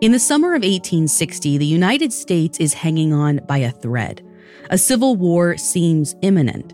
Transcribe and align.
In 0.00 0.12
the 0.12 0.20
summer 0.20 0.50
of 0.50 0.62
1860, 0.62 1.58
the 1.58 1.66
United 1.66 2.12
States 2.12 2.60
is 2.60 2.72
hanging 2.72 3.12
on 3.12 3.40
by 3.48 3.58
a 3.58 3.72
thread. 3.72 4.24
A 4.70 4.78
civil 4.78 5.16
war 5.16 5.56
seems 5.56 6.14
imminent. 6.22 6.72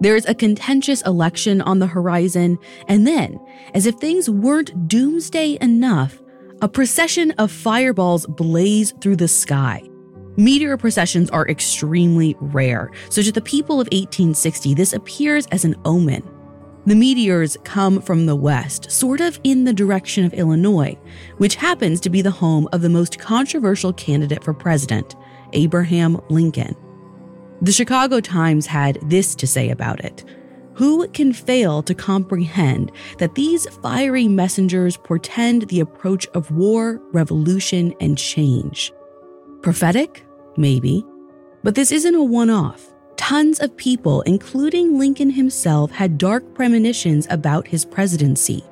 There's 0.00 0.26
a 0.26 0.34
contentious 0.34 1.02
election 1.02 1.60
on 1.60 1.80
the 1.80 1.88
horizon, 1.88 2.56
and 2.86 3.04
then, 3.04 3.40
as 3.74 3.86
if 3.86 3.96
things 3.96 4.30
weren't 4.30 4.86
doomsday 4.86 5.58
enough, 5.60 6.22
a 6.60 6.68
procession 6.68 7.32
of 7.32 7.50
fireballs 7.50 8.26
blaze 8.26 8.94
through 9.00 9.16
the 9.16 9.26
sky. 9.26 9.82
Meteor 10.36 10.76
processions 10.76 11.30
are 11.30 11.48
extremely 11.48 12.36
rare, 12.38 12.92
so 13.10 13.22
to 13.22 13.32
the 13.32 13.40
people 13.40 13.80
of 13.80 13.88
1860, 13.88 14.74
this 14.74 14.92
appears 14.92 15.48
as 15.48 15.64
an 15.64 15.74
omen. 15.84 16.22
The 16.84 16.96
meteors 16.96 17.56
come 17.62 18.00
from 18.00 18.26
the 18.26 18.34
west, 18.34 18.90
sort 18.90 19.20
of 19.20 19.38
in 19.44 19.62
the 19.62 19.72
direction 19.72 20.24
of 20.24 20.34
Illinois, 20.34 20.98
which 21.36 21.54
happens 21.54 22.00
to 22.00 22.10
be 22.10 22.22
the 22.22 22.30
home 22.32 22.68
of 22.72 22.82
the 22.82 22.88
most 22.88 23.20
controversial 23.20 23.92
candidate 23.92 24.42
for 24.42 24.52
president, 24.52 25.14
Abraham 25.52 26.20
Lincoln. 26.28 26.74
The 27.60 27.70
Chicago 27.70 28.18
Times 28.18 28.66
had 28.66 28.98
this 29.02 29.36
to 29.36 29.46
say 29.46 29.70
about 29.70 30.04
it 30.04 30.24
Who 30.74 31.06
can 31.08 31.32
fail 31.32 31.84
to 31.84 31.94
comprehend 31.94 32.90
that 33.18 33.36
these 33.36 33.68
fiery 33.76 34.26
messengers 34.26 34.96
portend 34.96 35.68
the 35.68 35.78
approach 35.78 36.26
of 36.34 36.50
war, 36.50 37.00
revolution, 37.12 37.94
and 38.00 38.18
change? 38.18 38.92
Prophetic? 39.62 40.26
Maybe. 40.56 41.04
But 41.62 41.76
this 41.76 41.92
isn't 41.92 42.16
a 42.16 42.24
one 42.24 42.50
off. 42.50 42.91
Tons 43.16 43.60
of 43.60 43.76
people, 43.76 44.22
including 44.22 44.98
Lincoln 44.98 45.30
himself, 45.30 45.90
had 45.90 46.18
dark 46.18 46.54
premonitions 46.54 47.26
about 47.30 47.66
his 47.66 47.84
presidency. 47.84 48.64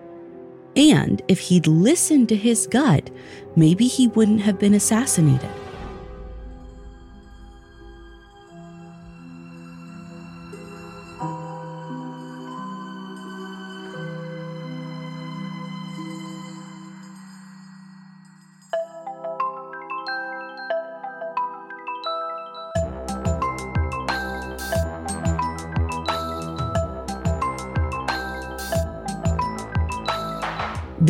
And 0.77 1.23
if 1.29 1.41
he'd 1.41 1.67
listened 1.67 2.29
to 2.31 2.37
his 2.37 2.67
gut, 2.67 3.11
maybe 3.57 3.87
he 3.87 4.09
wouldn't 4.09 4.41
have 4.43 4.59
been 4.59 4.75
assassinated. 4.75 5.51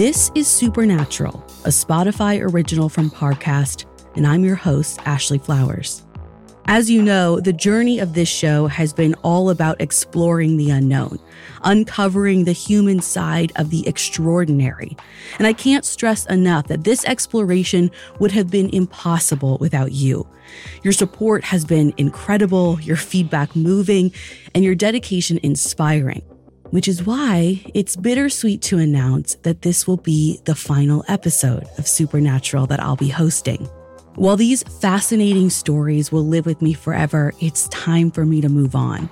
This 0.00 0.32
is 0.34 0.48
Supernatural, 0.48 1.44
a 1.66 1.68
Spotify 1.68 2.40
original 2.40 2.88
from 2.88 3.10
Parcast, 3.10 3.84
and 4.16 4.26
I'm 4.26 4.46
your 4.46 4.54
host, 4.56 4.98
Ashley 5.04 5.36
Flowers. 5.36 6.02
As 6.64 6.88
you 6.88 7.02
know, 7.02 7.38
the 7.38 7.52
journey 7.52 7.98
of 7.98 8.14
this 8.14 8.26
show 8.26 8.66
has 8.66 8.94
been 8.94 9.12
all 9.16 9.50
about 9.50 9.78
exploring 9.78 10.56
the 10.56 10.70
unknown, 10.70 11.18
uncovering 11.64 12.44
the 12.44 12.52
human 12.52 13.02
side 13.02 13.52
of 13.56 13.68
the 13.68 13.86
extraordinary. 13.86 14.96
And 15.36 15.46
I 15.46 15.52
can't 15.52 15.84
stress 15.84 16.24
enough 16.24 16.68
that 16.68 16.84
this 16.84 17.04
exploration 17.04 17.90
would 18.20 18.32
have 18.32 18.50
been 18.50 18.70
impossible 18.70 19.58
without 19.60 19.92
you. 19.92 20.26
Your 20.82 20.94
support 20.94 21.44
has 21.44 21.66
been 21.66 21.92
incredible, 21.98 22.80
your 22.80 22.96
feedback 22.96 23.54
moving, 23.54 24.14
and 24.54 24.64
your 24.64 24.74
dedication 24.74 25.38
inspiring 25.42 26.22
which 26.70 26.88
is 26.88 27.04
why 27.04 27.62
it's 27.74 27.96
bittersweet 27.96 28.62
to 28.62 28.78
announce 28.78 29.34
that 29.36 29.62
this 29.62 29.86
will 29.86 29.96
be 29.96 30.40
the 30.44 30.54
final 30.54 31.04
episode 31.08 31.66
of 31.78 31.86
Supernatural 31.86 32.66
that 32.66 32.80
I'll 32.80 32.96
be 32.96 33.08
hosting. 33.08 33.68
While 34.16 34.36
these 34.36 34.62
fascinating 34.62 35.50
stories 35.50 36.10
will 36.10 36.26
live 36.26 36.46
with 36.46 36.60
me 36.60 36.72
forever, 36.72 37.32
it's 37.40 37.68
time 37.68 38.10
for 38.10 38.26
me 38.26 38.40
to 38.40 38.48
move 38.48 38.74
on. 38.74 39.08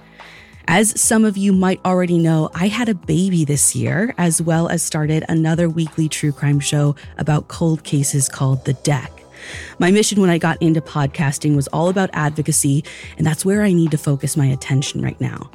As 0.66 1.00
some 1.00 1.24
of 1.24 1.38
you 1.38 1.52
might 1.54 1.80
already 1.84 2.18
know, 2.18 2.50
I 2.54 2.68
had 2.68 2.90
a 2.90 2.94
baby 2.94 3.44
this 3.44 3.74
year, 3.74 4.14
as 4.18 4.42
well 4.42 4.68
as 4.68 4.82
started 4.82 5.24
another 5.28 5.68
weekly 5.68 6.08
true 6.08 6.30
crime 6.30 6.60
show 6.60 6.94
about 7.16 7.48
cold 7.48 7.84
cases 7.84 8.28
called 8.28 8.66
The 8.66 8.74
Deck. 8.74 9.10
My 9.78 9.90
mission 9.90 10.20
when 10.20 10.30
I 10.30 10.36
got 10.36 10.60
into 10.60 10.82
podcasting 10.82 11.56
was 11.56 11.68
all 11.68 11.88
about 11.88 12.10
advocacy, 12.12 12.84
and 13.16 13.26
that's 13.26 13.44
where 13.44 13.62
I 13.62 13.72
need 13.72 13.92
to 13.92 13.98
focus 13.98 14.36
my 14.36 14.46
attention 14.46 15.00
right 15.00 15.18
now. 15.20 15.50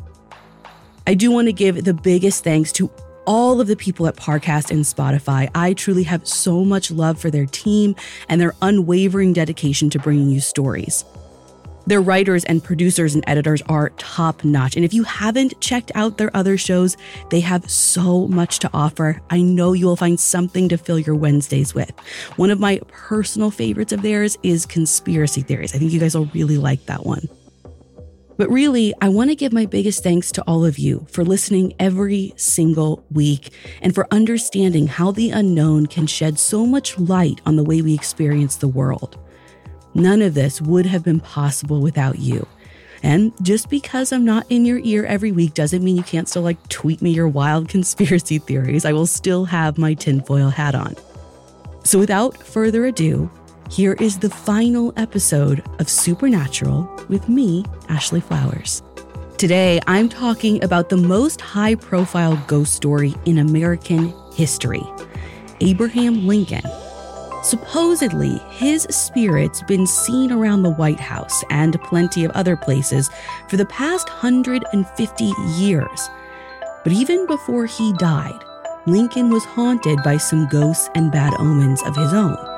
I 1.06 1.16
do 1.16 1.31
want 1.31 1.47
to 1.47 1.53
give 1.53 1.84
the 1.84 1.94
biggest 1.94 2.44
thanks 2.44 2.72
to 2.74 2.90
all 3.25 3.59
of 3.59 3.68
the 3.68 3.75
people 3.75 4.08
at 4.08 4.16
Parcast 4.16 4.72
and 4.72 4.84
Spotify. 4.84 5.50
I 5.53 5.74
truly 5.74 6.03
have 6.03 6.28
so 6.28 6.64
much 6.64 6.91
love 6.91 7.19
for 7.19 7.30
their 7.30 7.46
team 7.46 7.96
and 8.30 8.40
their 8.40 8.53
unwavering 8.62 9.34
dedication 9.34 9.90
to 9.91 10.00
bringing 10.00 10.30
you 10.30 10.40
stories. 10.40 11.03
Their 11.86 12.02
writers 12.02 12.46
and 12.46 12.64
producers 12.64 13.14
and 13.14 13.24
editors 13.28 13.62
are 13.64 13.90
top 13.97 14.46
notch. 14.46 14.78
And 14.78 14.86
if 14.86 14.94
you 14.94 15.03
haven't 15.03 15.59
checked 15.59 15.91
out 15.96 16.18
their 16.18 16.34
other 16.36 16.58
shows, 16.58 16.96
they 17.30 17.41
have 17.41 17.70
so 17.70 18.28
much 18.30 18.59
to 18.59 18.70
offer. 18.74 19.22
I 19.30 19.41
know 19.41 19.74
you 19.74 19.85
will 19.85 19.97
find 19.97 20.18
something 20.18 20.70
to 20.70 20.78
fill 20.78 21.00
your 21.00 21.16
Wednesdays 21.16 21.75
with. 21.75 21.91
One 22.38 22.50
of 22.50 22.59
my 22.62 22.80
personal 22.88 23.52
favorites 23.52 23.91
of 23.91 24.02
theirs 24.02 24.38
is 24.44 24.66
Conspiracy 24.66 25.41
Theories. 25.41 25.75
I 25.75 25.78
think 25.78 25.91
you 25.91 26.00
guys 26.00 26.16
will 26.16 26.28
really 26.28 26.58
like 26.58 26.85
that 26.85 27.06
one. 27.06 27.28
But 28.38 28.49
really, 28.49 28.94
I 29.01 29.09
want 29.09 29.29
to 29.29 29.35
give 29.35 29.53
my 29.53 29.66
biggest 29.66 30.03
thanks 30.03 30.31
to 30.33 30.44
all 30.47 30.66
of 30.66 30.79
you 30.79 31.05
for 31.09 31.23
listening 31.23 31.73
every 31.79 32.34
single 32.35 33.05
week 33.11 33.53
and 33.81 33.93
for 33.93 34.08
understanding 34.11 34.87
how 34.87 35.11
the 35.11 35.29
unknown 35.29 35.85
can 35.85 36.08
shed 36.08 36.40
so 36.40 36.66
much 36.66 36.97
light 36.97 37.41
on 37.46 37.55
the 37.55 37.63
way 37.63 37.81
we 37.81 37.93
experience 37.93 38.55
the 38.55 38.67
world. 38.67 39.19
None 39.93 40.22
of 40.22 40.34
this 40.34 40.61
would 40.61 40.85
have 40.87 41.03
been 41.03 41.19
possible 41.19 41.79
without 41.79 42.19
you. 42.19 42.47
And 43.03 43.34
just 43.43 43.69
because 43.69 44.11
I'm 44.11 44.25
not 44.25 44.46
in 44.49 44.66
your 44.66 44.79
ear 44.79 45.05
every 45.05 45.31
week 45.31 45.53
doesn't 45.53 45.84
mean 45.84 45.97
you 45.97 46.03
can't 46.03 46.28
still 46.28 46.41
like 46.41 46.67
tweet 46.69 47.02
me 47.02 47.11
your 47.11 47.28
wild 47.28 47.67
conspiracy 47.69 48.40
theories. 48.40 48.85
I 48.85 48.93
will 48.93 49.05
still 49.05 49.46
have 49.46 49.78
my 49.78 49.93
tinfoil 49.93 50.49
hat 50.49 50.73
on. 50.73 50.96
So 51.84 51.99
without 51.99 52.37
further 52.37 52.85
ado, 52.85 53.29
here 53.69 53.93
is 53.93 54.19
the 54.19 54.29
final 54.29 54.93
episode 54.97 55.63
of 55.79 55.89
Supernatural 55.89 56.89
with 57.09 57.27
me, 57.29 57.65
Ashley 57.89 58.21
Flowers. 58.21 58.83
Today, 59.37 59.79
I'm 59.87 60.09
talking 60.09 60.63
about 60.63 60.89
the 60.89 60.97
most 60.97 61.41
high 61.41 61.75
profile 61.75 62.41
ghost 62.47 62.73
story 62.73 63.15
in 63.25 63.39
American 63.39 64.13
history 64.33 64.83
Abraham 65.61 66.27
Lincoln. 66.27 66.63
Supposedly, 67.41 68.37
his 68.51 68.83
spirit's 68.89 69.63
been 69.63 69.87
seen 69.87 70.31
around 70.31 70.63
the 70.63 70.73
White 70.73 70.99
House 70.99 71.43
and 71.49 71.81
plenty 71.81 72.23
of 72.23 72.31
other 72.31 72.55
places 72.55 73.09
for 73.49 73.57
the 73.57 73.65
past 73.65 74.07
150 74.09 75.31
years. 75.57 76.09
But 76.83 76.93
even 76.93 77.25
before 77.27 77.65
he 77.65 77.93
died, 77.93 78.43
Lincoln 78.85 79.29
was 79.29 79.45
haunted 79.45 79.99
by 80.03 80.17
some 80.17 80.47
ghosts 80.47 80.89
and 80.95 81.11
bad 81.11 81.33
omens 81.39 81.81
of 81.83 81.95
his 81.95 82.13
own. 82.13 82.53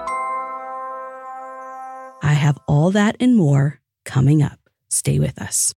Have 2.46 2.60
all 2.68 2.92
that 2.92 3.16
and 3.20 3.36
more 3.36 3.80
coming 4.06 4.44
up. 4.44 4.60
Stay 4.92 5.18
with 5.18 5.42
us. 5.42 5.74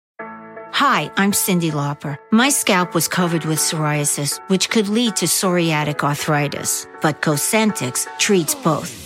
Hi, 0.72 1.12
I'm 1.16 1.30
Cyndi 1.30 1.70
Lauper. 1.70 2.16
My 2.32 2.48
scalp 2.48 2.92
was 2.92 3.06
covered 3.06 3.44
with 3.44 3.60
psoriasis, 3.60 4.40
which 4.48 4.68
could 4.68 4.88
lead 4.88 5.14
to 5.16 5.26
psoriatic 5.26 6.02
arthritis, 6.02 6.88
but 7.02 7.22
Cosentyx 7.22 8.08
treats 8.18 8.56
both. 8.56 9.05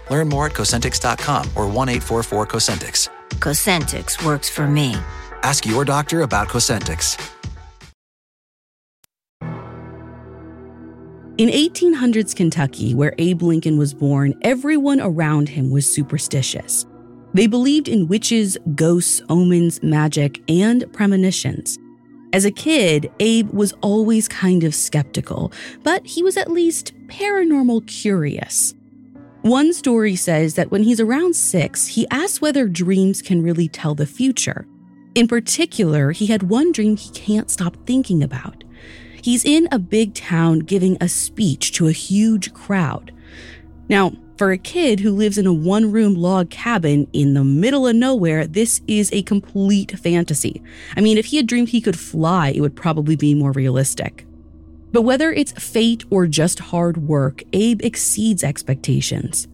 Learn 0.11 0.27
more 0.27 0.47
at 0.47 0.51
Cosentyx.com 0.51 1.51
or 1.55 1.67
1 1.67 1.89
844 1.89 2.45
Cosentyx. 2.45 3.09
Cosentyx 3.39 4.25
works 4.25 4.49
for 4.49 4.67
me. 4.67 4.93
Ask 5.41 5.65
your 5.65 5.85
doctor 5.85 6.21
about 6.21 6.49
Cosentyx. 6.49 7.17
In 11.37 11.47
1800s 11.49 12.35
Kentucky, 12.35 12.93
where 12.93 13.15
Abe 13.17 13.41
Lincoln 13.41 13.77
was 13.77 13.93
born, 13.93 14.33
everyone 14.41 14.99
around 14.99 15.47
him 15.47 15.71
was 15.71 15.91
superstitious. 15.91 16.85
They 17.33 17.47
believed 17.47 17.87
in 17.87 18.09
witches, 18.09 18.57
ghosts, 18.75 19.21
omens, 19.29 19.81
magic, 19.81 20.43
and 20.51 20.91
premonitions. 20.91 21.79
As 22.33 22.43
a 22.43 22.51
kid, 22.51 23.09
Abe 23.21 23.49
was 23.51 23.73
always 23.81 24.27
kind 24.27 24.65
of 24.65 24.75
skeptical, 24.75 25.53
but 25.83 26.05
he 26.05 26.21
was 26.21 26.35
at 26.35 26.51
least 26.51 26.93
paranormal 27.07 27.87
curious. 27.87 28.75
One 29.41 29.73
story 29.73 30.15
says 30.15 30.53
that 30.53 30.69
when 30.69 30.83
he's 30.83 30.99
around 30.99 31.35
six, 31.35 31.87
he 31.87 32.07
asks 32.11 32.41
whether 32.41 32.67
dreams 32.67 33.23
can 33.23 33.41
really 33.41 33.67
tell 33.67 33.95
the 33.95 34.05
future. 34.05 34.67
In 35.15 35.27
particular, 35.27 36.11
he 36.11 36.27
had 36.27 36.43
one 36.43 36.71
dream 36.71 36.95
he 36.95 37.09
can't 37.09 37.49
stop 37.49 37.75
thinking 37.87 38.21
about. 38.21 38.63
He's 39.23 39.43
in 39.43 39.67
a 39.71 39.79
big 39.79 40.13
town 40.13 40.59
giving 40.59 40.95
a 41.01 41.09
speech 41.09 41.71
to 41.73 41.87
a 41.87 41.91
huge 41.91 42.53
crowd. 42.53 43.11
Now, 43.89 44.13
for 44.37 44.51
a 44.51 44.59
kid 44.59 44.99
who 44.99 45.11
lives 45.11 45.39
in 45.39 45.47
a 45.47 45.53
one 45.53 45.91
room 45.91 46.13
log 46.13 46.51
cabin 46.51 47.07
in 47.11 47.33
the 47.33 47.43
middle 47.43 47.87
of 47.87 47.95
nowhere, 47.95 48.45
this 48.45 48.81
is 48.87 49.11
a 49.11 49.23
complete 49.23 49.97
fantasy. 49.99 50.61
I 50.95 51.01
mean, 51.01 51.17
if 51.17 51.25
he 51.25 51.37
had 51.37 51.47
dreamed 51.47 51.69
he 51.69 51.81
could 51.81 51.97
fly, 51.97 52.49
it 52.49 52.61
would 52.61 52.75
probably 52.75 53.15
be 53.15 53.33
more 53.33 53.51
realistic. 53.51 54.25
But 54.91 55.03
whether 55.03 55.31
it's 55.31 55.53
fate 55.53 56.03
or 56.09 56.27
just 56.27 56.59
hard 56.59 56.97
work, 56.97 57.43
Abe 57.53 57.81
exceeds 57.81 58.43
expectations. 58.43 59.47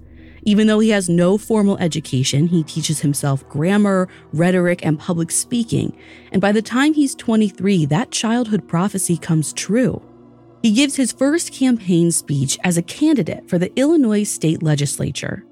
Even 0.44 0.68
though 0.68 0.80
he 0.80 0.89
has 0.89 1.10
no 1.10 1.38
formal 1.38 1.78
education, 1.78 2.48
he 2.48 2.63
teaches 2.63 3.01
himself 3.01 3.48
grammar, 3.50 4.07
rhetoric, 4.31 4.86
and 4.86 4.98
public 4.98 5.30
speaking. 5.30 5.95
And 6.31 6.42
by 6.42 6.54
the 6.54 6.62
time 6.62 6.94
he's 6.94 7.16
23, 7.16 7.86
that 7.88 8.12
childhood 8.12 8.68
prophecy 8.68 9.18
comes 9.18 9.51
true. 9.51 10.01
He 10.63 10.72
gives 10.72 10.95
his 10.95 11.12
first 11.12 11.54
campaign 11.54 12.12
speech 12.12 12.57
as 12.63 12.78
a 12.78 12.81
candidate 12.81 13.50
for 13.50 13.60
the 13.60 13.78
Illinois 13.78 14.24
state 14.24 14.63
legislature. 14.63 15.44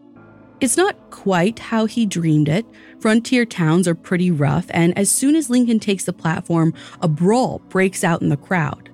It's 0.61 0.77
not 0.77 1.09
quite 1.11 1.59
how 1.59 1.85
he 1.85 2.05
dreamed 2.05 2.47
it. 2.47 2.65
Frontier 3.01 3.45
towns 3.45 3.89
are 3.89 3.95
pretty 3.95 4.31
rough, 4.31 4.65
and 4.69 4.97
as 4.97 5.11
soon 5.11 5.35
as 5.35 5.49
Lincoln 5.49 5.79
takes 5.79 6.05
the 6.05 6.13
platform, 6.13 6.73
a 7.01 7.09
brawl 7.09 7.59
breaks 7.67 8.03
out 8.03 8.21
in 8.21 8.29
the 8.29 8.37
crowd. 8.37 8.84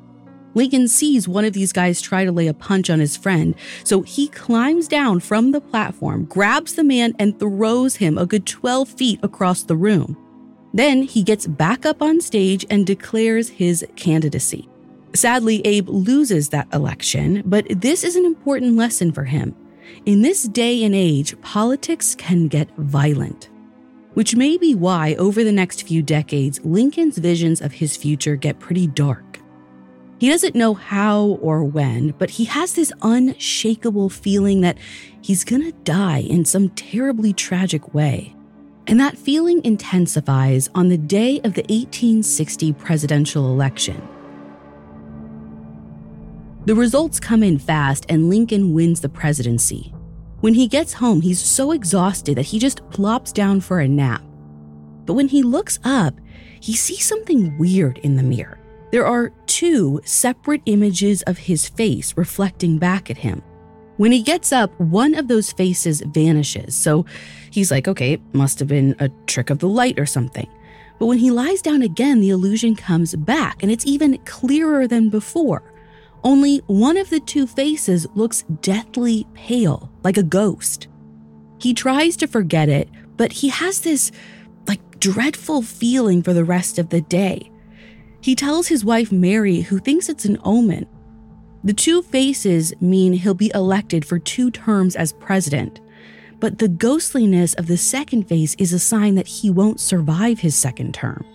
Lincoln 0.53 0.87
sees 0.87 1.27
one 1.27 1.45
of 1.45 1.53
these 1.53 1.71
guys 1.71 2.01
try 2.01 2.25
to 2.25 2.31
lay 2.31 2.47
a 2.47 2.53
punch 2.53 2.89
on 2.89 2.99
his 2.99 3.15
friend, 3.15 3.55
so 3.83 4.01
he 4.01 4.27
climbs 4.27 4.87
down 4.87 5.19
from 5.19 5.51
the 5.51 5.61
platform, 5.61 6.25
grabs 6.25 6.75
the 6.75 6.83
man, 6.83 7.13
and 7.19 7.39
throws 7.39 7.95
him 7.95 8.17
a 8.17 8.25
good 8.25 8.45
12 8.45 8.89
feet 8.89 9.19
across 9.23 9.63
the 9.63 9.75
room. 9.75 10.17
Then 10.73 11.03
he 11.03 11.23
gets 11.23 11.47
back 11.47 11.85
up 11.85 12.01
on 12.01 12.21
stage 12.21 12.65
and 12.69 12.85
declares 12.85 13.49
his 13.49 13.85
candidacy. 13.95 14.67
Sadly, 15.13 15.61
Abe 15.65 15.89
loses 15.89 16.49
that 16.49 16.73
election, 16.73 17.43
but 17.45 17.65
this 17.69 18.03
is 18.03 18.15
an 18.15 18.25
important 18.25 18.77
lesson 18.77 19.11
for 19.11 19.25
him. 19.25 19.55
In 20.05 20.21
this 20.21 20.43
day 20.43 20.83
and 20.83 20.95
age, 20.95 21.39
politics 21.41 22.15
can 22.15 22.47
get 22.47 22.69
violent. 22.77 23.49
Which 24.13 24.35
may 24.35 24.57
be 24.57 24.75
why, 24.75 25.15
over 25.15 25.43
the 25.43 25.51
next 25.51 25.83
few 25.83 26.01
decades, 26.01 26.61
Lincoln's 26.63 27.17
visions 27.17 27.61
of 27.61 27.73
his 27.73 27.97
future 27.97 28.35
get 28.35 28.59
pretty 28.59 28.87
dark. 28.87 29.40
He 30.21 30.29
doesn't 30.29 30.53
know 30.53 30.75
how 30.75 31.39
or 31.41 31.63
when, 31.63 32.11
but 32.19 32.29
he 32.29 32.43
has 32.43 32.73
this 32.73 32.93
unshakable 33.01 34.11
feeling 34.11 34.61
that 34.61 34.77
he's 35.19 35.43
gonna 35.43 35.71
die 35.71 36.19
in 36.19 36.45
some 36.45 36.69
terribly 36.69 37.33
tragic 37.33 37.95
way. 37.95 38.35
And 38.85 38.99
that 38.99 39.17
feeling 39.17 39.65
intensifies 39.65 40.69
on 40.75 40.89
the 40.89 40.97
day 40.99 41.37
of 41.37 41.55
the 41.55 41.63
1860 41.63 42.71
presidential 42.73 43.51
election. 43.51 43.99
The 46.65 46.75
results 46.75 47.19
come 47.19 47.41
in 47.41 47.57
fast, 47.57 48.05
and 48.07 48.29
Lincoln 48.29 48.75
wins 48.75 49.01
the 49.01 49.09
presidency. 49.09 49.91
When 50.41 50.53
he 50.53 50.67
gets 50.67 50.93
home, 50.93 51.21
he's 51.21 51.39
so 51.39 51.71
exhausted 51.71 52.37
that 52.37 52.45
he 52.45 52.59
just 52.59 52.87
plops 52.91 53.31
down 53.31 53.59
for 53.59 53.79
a 53.79 53.87
nap. 53.87 54.21
But 55.07 55.15
when 55.15 55.29
he 55.29 55.41
looks 55.41 55.79
up, 55.83 56.13
he 56.59 56.73
sees 56.73 57.07
something 57.07 57.57
weird 57.57 57.97
in 58.03 58.17
the 58.17 58.21
mirror. 58.21 58.59
There 58.91 59.07
are 59.07 59.31
two 59.51 59.99
separate 60.05 60.61
images 60.65 61.23
of 61.23 61.37
his 61.37 61.67
face 61.67 62.15
reflecting 62.15 62.77
back 62.77 63.11
at 63.11 63.17
him. 63.17 63.43
When 63.97 64.13
he 64.13 64.21
gets 64.21 64.53
up, 64.53 64.71
one 64.79 65.13
of 65.13 65.27
those 65.27 65.51
faces 65.51 65.99
vanishes. 65.99 66.73
So 66.73 67.05
he's 67.51 67.69
like, 67.69 67.85
okay, 67.85 68.13
it 68.13 68.21
must 68.31 68.59
have 68.59 68.69
been 68.69 68.95
a 68.99 69.09
trick 69.27 69.49
of 69.49 69.59
the 69.59 69.67
light 69.67 69.99
or 69.99 70.05
something. 70.05 70.47
But 70.99 71.07
when 71.07 71.17
he 71.17 71.31
lies 71.31 71.61
down 71.61 71.81
again, 71.81 72.21
the 72.21 72.29
illusion 72.29 72.77
comes 72.77 73.13
back, 73.13 73.61
and 73.61 73.69
it's 73.69 73.85
even 73.85 74.19
clearer 74.19 74.87
than 74.87 75.09
before. 75.09 75.63
Only 76.23 76.59
one 76.67 76.95
of 76.95 77.09
the 77.09 77.19
two 77.19 77.45
faces 77.45 78.07
looks 78.15 78.43
deathly 78.61 79.27
pale, 79.33 79.91
like 80.05 80.17
a 80.17 80.23
ghost. 80.23 80.87
He 81.59 81.73
tries 81.73 82.15
to 82.17 82.27
forget 82.27 82.69
it, 82.69 82.87
but 83.17 83.33
he 83.33 83.49
has 83.49 83.81
this, 83.81 84.13
like, 84.65 84.99
dreadful 84.99 85.61
feeling 85.61 86.23
for 86.23 86.31
the 86.31 86.45
rest 86.45 86.79
of 86.79 86.87
the 86.87 87.01
day. 87.01 87.51
He 88.21 88.35
tells 88.35 88.67
his 88.67 88.85
wife 88.85 89.11
Mary, 89.11 89.61
who 89.61 89.79
thinks 89.79 90.07
it's 90.07 90.25
an 90.25 90.37
omen. 90.43 90.85
The 91.63 91.73
two 91.73 92.03
faces 92.03 92.73
mean 92.79 93.13
he'll 93.13 93.33
be 93.33 93.51
elected 93.53 94.05
for 94.05 94.19
two 94.19 94.51
terms 94.51 94.95
as 94.95 95.13
president, 95.13 95.81
but 96.39 96.59
the 96.59 96.67
ghostliness 96.67 97.53
of 97.55 97.67
the 97.67 97.77
second 97.77 98.23
face 98.23 98.55
is 98.55 98.73
a 98.73 98.79
sign 98.79 99.15
that 99.15 99.27
he 99.27 99.49
won't 99.49 99.79
survive 99.79 100.39
his 100.39 100.55
second 100.55 100.93
term. 100.93 101.25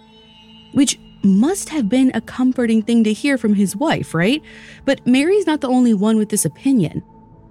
Which 0.72 0.98
must 1.22 1.68
have 1.70 1.88
been 1.88 2.12
a 2.14 2.20
comforting 2.20 2.82
thing 2.82 3.02
to 3.04 3.12
hear 3.12 3.36
from 3.36 3.54
his 3.54 3.74
wife, 3.74 4.14
right? 4.14 4.42
But 4.84 5.04
Mary's 5.06 5.46
not 5.46 5.60
the 5.60 5.68
only 5.68 5.94
one 5.94 6.16
with 6.16 6.28
this 6.28 6.44
opinion. 6.44 7.02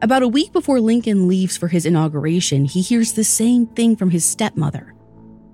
About 0.01 0.24
a 0.24 0.27
week 0.27 0.54
before 0.54 0.80
Lincoln 0.80 1.27
leaves 1.27 1.58
for 1.58 1.68
his 1.68 1.86
inauguration, 1.86 2.65
he 2.65 2.82
hears 2.82 3.13
the 3.13 3.24
same 3.24 3.68
thing 3.68 3.96
from 3.96 4.12
his 4.12 4.24
stepmother. 4.24 4.95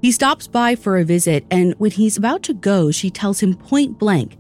He 0.02 0.12
stops 0.12 0.48
by 0.48 0.76
for 0.76 0.98
a 0.98 1.04
visit, 1.04 1.46
and 1.52 1.76
when 1.78 1.92
he's 1.92 2.18
about 2.18 2.42
to 2.44 2.54
go, 2.54 2.90
she 2.90 3.12
tells 3.12 3.42
him 3.42 3.56
point 3.56 4.00
blank, 4.00 4.38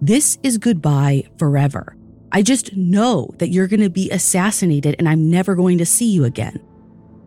This 0.00 0.38
is 0.42 0.56
goodbye 0.56 1.24
forever. 1.38 1.96
I 2.32 2.40
just 2.40 2.74
know 2.74 3.28
that 3.36 3.50
you're 3.50 3.68
going 3.68 3.80
to 3.80 3.90
be 3.90 4.10
assassinated 4.10 4.96
and 4.98 5.06
I'm 5.06 5.30
never 5.30 5.54
going 5.54 5.76
to 5.78 5.86
see 5.86 6.10
you 6.10 6.24
again. 6.24 6.64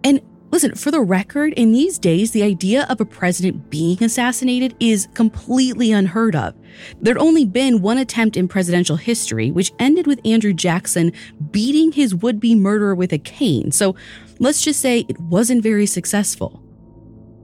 And 0.04 0.20
listen, 0.50 0.74
for 0.74 0.90
the 0.90 1.02
record, 1.02 1.54
in 1.54 1.72
these 1.72 2.00
days, 2.00 2.32
the 2.32 2.42
idea 2.42 2.88
of 2.90 3.00
a 3.00 3.06
president 3.06 3.70
being 3.70 4.04
assassinated 4.04 4.76
is 4.80 5.08
completely 5.14 5.92
unheard 5.92 6.36
of. 6.36 6.56
There'd 7.02 7.20
only 7.20 7.46
been 7.46 7.84
one 7.84 8.00
attempt 8.00 8.36
in 8.36 8.48
presidential 8.48 8.96
history, 8.96 9.52
which 9.52 9.72
ended 9.78 10.08
with 10.08 10.20
Andrew 10.26 10.54
Jackson 10.54 11.12
beating 11.52 11.92
his 11.92 12.16
would 12.16 12.40
be 12.40 12.56
murderer 12.56 12.96
with 12.96 13.14
a 13.14 13.20
cane. 13.20 13.72
So 13.72 13.96
let's 14.40 14.64
just 14.64 14.80
say 14.80 15.06
it 15.08 15.20
wasn't 15.20 15.62
very 15.62 15.86
successful. 15.86 16.65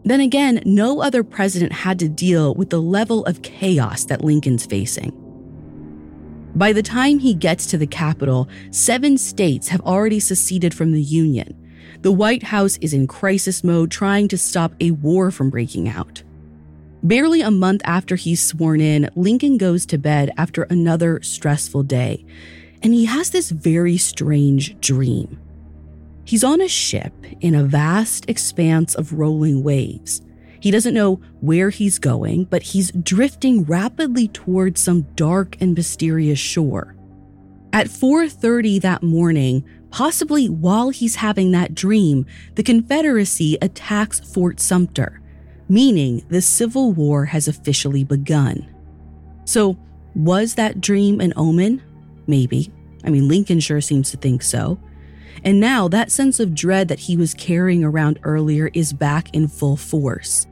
Then 0.03 0.22
again, 0.22 0.62
no 0.65 1.01
other 1.01 1.24
president 1.24 1.72
had 1.72 2.00
to 2.00 2.10
deal 2.10 2.55
with 2.55 2.70
the 2.70 2.81
level 2.81 3.25
of 3.25 3.41
chaos 3.41 4.05
that 4.05 4.24
Lincoln's 4.24 4.65
facing. 4.65 5.12
By 6.55 6.74
the 6.74 6.84
time 6.84 7.20
he 7.20 7.34
gets 7.34 7.65
to 7.67 7.77
the 7.77 7.88
Capitol, 7.88 8.50
seven 8.72 9.17
states 9.17 9.67
have 9.70 9.81
already 9.81 10.20
seceded 10.20 10.74
from 10.74 10.91
the 10.91 11.01
Union. 11.01 11.55
The 12.01 12.12
White 12.12 12.43
House 12.43 12.77
is 12.77 12.93
in 12.93 13.08
crisis 13.08 13.63
mode, 13.63 13.91
trying 13.91 14.27
to 14.29 14.38
stop 14.38 14.74
a 14.79 14.91
war 14.91 15.31
from 15.31 15.50
breaking 15.50 15.88
out. 15.88 16.24
Barely 17.03 17.41
a 17.41 17.51
month 17.51 17.81
after 17.86 18.15
he's 18.15 18.43
sworn 18.43 18.81
in, 18.81 19.10
Lincoln 19.15 19.58
goes 19.58 19.86
to 19.88 19.98
bed 19.98 20.31
after 20.38 20.63
another 20.63 21.22
stressful 21.22 21.84
day. 21.84 22.25
and 22.84 22.93
he 22.93 23.05
has 23.05 23.29
this 23.29 23.51
very 23.51 23.98
strange 23.98 24.79
dream. 24.79 25.39
He's 26.24 26.44
on 26.44 26.62
a 26.62 26.68
ship 26.68 27.13
in 27.42 27.56
a 27.56 27.63
vast 27.63 28.30
expanse 28.30 28.96
of 28.96 29.13
rolling 29.13 29.63
waves. 29.63 30.22
He 30.60 30.70
doesn't 30.70 30.94
know 30.94 31.16
where 31.40 31.72
he's 31.72 31.98
going, 31.98 32.46
but 32.46 32.62
he's 32.62 32.92
drifting 32.92 33.63
rapidly 33.63 34.28
towards 34.28 34.80
some 34.80 35.08
dark 35.16 35.58
and 35.60 35.74
mysterious 35.74 36.40
shore. 36.40 36.96
At 37.74 37.88
4:30 37.88 38.80
that 38.80 39.01
morning, 39.01 39.63
possibly 39.90 40.48
while 40.50 40.90
he's 40.90 41.16
having 41.16 41.51
that 41.51 41.74
dream, 41.74 42.25
the 42.56 42.63
Confederacy 42.63 43.58
attacks 43.62 44.20
Fort 44.20 44.60
Sumter, 44.60 45.20
meaning 45.68 46.24
the 46.30 46.42
Civil 46.42 46.94
War 46.94 47.25
has 47.25 47.48
officially 47.48 48.04
begun. 48.04 48.68
So, 49.46 49.78
was 50.16 50.56
that 50.56 50.82
dream 50.82 51.22
an 51.22 51.34
omen? 51.36 51.82
Maybe. 52.28 52.72
I 53.04 53.10
mean, 53.10 53.28
Lincoln 53.28 53.60
sure 53.60 53.82
seems 53.82 54.12
to 54.12 54.18
think 54.18 54.44
so. 54.44 54.78
And 55.44 55.60
now 55.60 55.88
that 55.88 56.12
sense 56.12 56.40
of 56.40 56.54
dread 56.54 56.88
that 56.90 57.00
he 57.00 57.18
was 57.18 57.34
carrying 57.34 57.84
around 57.84 58.20
earlier 58.24 58.70
is 58.74 58.94
back 58.94 59.34
in 59.34 59.48
full 59.48 59.78
force. 59.78 60.48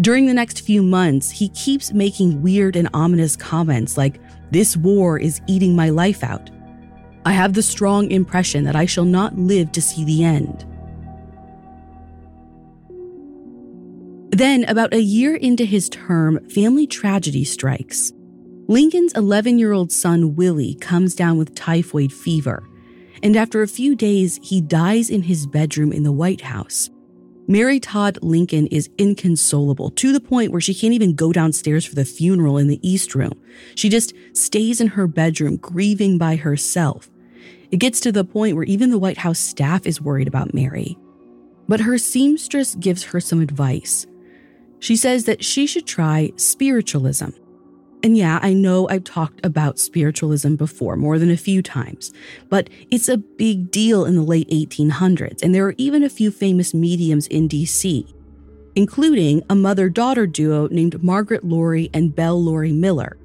During 0.00 0.26
the 0.26 0.34
next 0.34 0.60
few 0.62 0.82
months, 0.82 1.30
he 1.30 1.48
keeps 1.50 1.92
making 1.92 2.42
weird 2.42 2.76
and 2.76 2.88
ominous 2.94 3.36
comments 3.36 3.96
like, 3.96 4.20
This 4.50 4.76
war 4.76 5.18
is 5.18 5.40
eating 5.46 5.74
my 5.74 5.90
life 5.90 6.22
out. 6.22 6.50
I 7.26 7.32
have 7.32 7.52
the 7.52 7.62
strong 7.62 8.10
impression 8.10 8.64
that 8.64 8.76
I 8.76 8.86
shall 8.86 9.04
not 9.04 9.36
live 9.36 9.72
to 9.72 9.82
see 9.82 10.04
the 10.04 10.24
end. 10.24 10.64
Then, 14.30 14.64
about 14.64 14.94
a 14.94 15.02
year 15.02 15.34
into 15.34 15.64
his 15.64 15.88
term, 15.90 16.48
family 16.48 16.86
tragedy 16.86 17.44
strikes. 17.44 18.12
Lincoln's 18.68 19.12
11 19.14 19.58
year 19.58 19.72
old 19.72 19.90
son, 19.90 20.36
Willie, 20.36 20.76
comes 20.76 21.14
down 21.14 21.36
with 21.36 21.54
typhoid 21.54 22.12
fever 22.12 22.62
and 23.22 23.36
after 23.36 23.62
a 23.62 23.68
few 23.68 23.94
days, 23.94 24.38
he 24.42 24.60
dies 24.60 25.10
in 25.10 25.22
his 25.22 25.46
bedroom 25.46 25.92
in 25.92 26.02
the 26.02 26.12
White 26.12 26.40
House. 26.40 26.90
Mary 27.46 27.80
Todd 27.80 28.18
Lincoln 28.22 28.68
is 28.68 28.88
inconsolable 28.96 29.90
to 29.90 30.12
the 30.12 30.20
point 30.20 30.52
where 30.52 30.60
she 30.60 30.74
can't 30.74 30.94
even 30.94 31.14
go 31.14 31.32
downstairs 31.32 31.84
for 31.84 31.96
the 31.96 32.04
funeral 32.04 32.58
in 32.58 32.68
the 32.68 32.78
East 32.88 33.14
Room. 33.14 33.32
She 33.74 33.88
just 33.88 34.14
stays 34.34 34.80
in 34.80 34.86
her 34.86 35.08
bedroom, 35.08 35.56
grieving 35.56 36.16
by 36.16 36.36
herself. 36.36 37.10
It 37.72 37.78
gets 37.78 38.00
to 38.00 38.12
the 38.12 38.24
point 38.24 38.54
where 38.54 38.64
even 38.64 38.90
the 38.90 38.98
White 38.98 39.18
House 39.18 39.38
staff 39.38 39.84
is 39.84 40.00
worried 40.00 40.28
about 40.28 40.54
Mary. 40.54 40.96
But 41.66 41.80
her 41.80 41.98
seamstress 41.98 42.76
gives 42.76 43.02
her 43.04 43.20
some 43.20 43.40
advice. 43.40 44.06
She 44.78 44.96
says 44.96 45.24
that 45.24 45.44
she 45.44 45.66
should 45.66 45.86
try 45.86 46.32
spiritualism. 46.36 47.30
And 48.02 48.16
yeah, 48.16 48.38
I 48.42 48.54
know 48.54 48.88
I've 48.88 49.04
talked 49.04 49.44
about 49.44 49.78
spiritualism 49.78 50.54
before 50.54 50.96
more 50.96 51.18
than 51.18 51.30
a 51.30 51.36
few 51.36 51.62
times, 51.62 52.12
but 52.48 52.70
it's 52.90 53.08
a 53.08 53.18
big 53.18 53.70
deal 53.70 54.06
in 54.06 54.14
the 54.14 54.22
late 54.22 54.48
1800s, 54.48 55.42
and 55.42 55.54
there 55.54 55.66
are 55.66 55.74
even 55.76 56.02
a 56.02 56.08
few 56.08 56.30
famous 56.30 56.72
mediums 56.72 57.26
in 57.26 57.48
DC, 57.48 58.10
including 58.74 59.42
a 59.50 59.54
mother 59.54 59.90
daughter 59.90 60.26
duo 60.26 60.68
named 60.68 61.02
Margaret 61.02 61.44
Laurie 61.44 61.90
and 61.92 62.14
Belle 62.14 62.42
Laurie 62.42 62.72
Miller. 62.72 63.18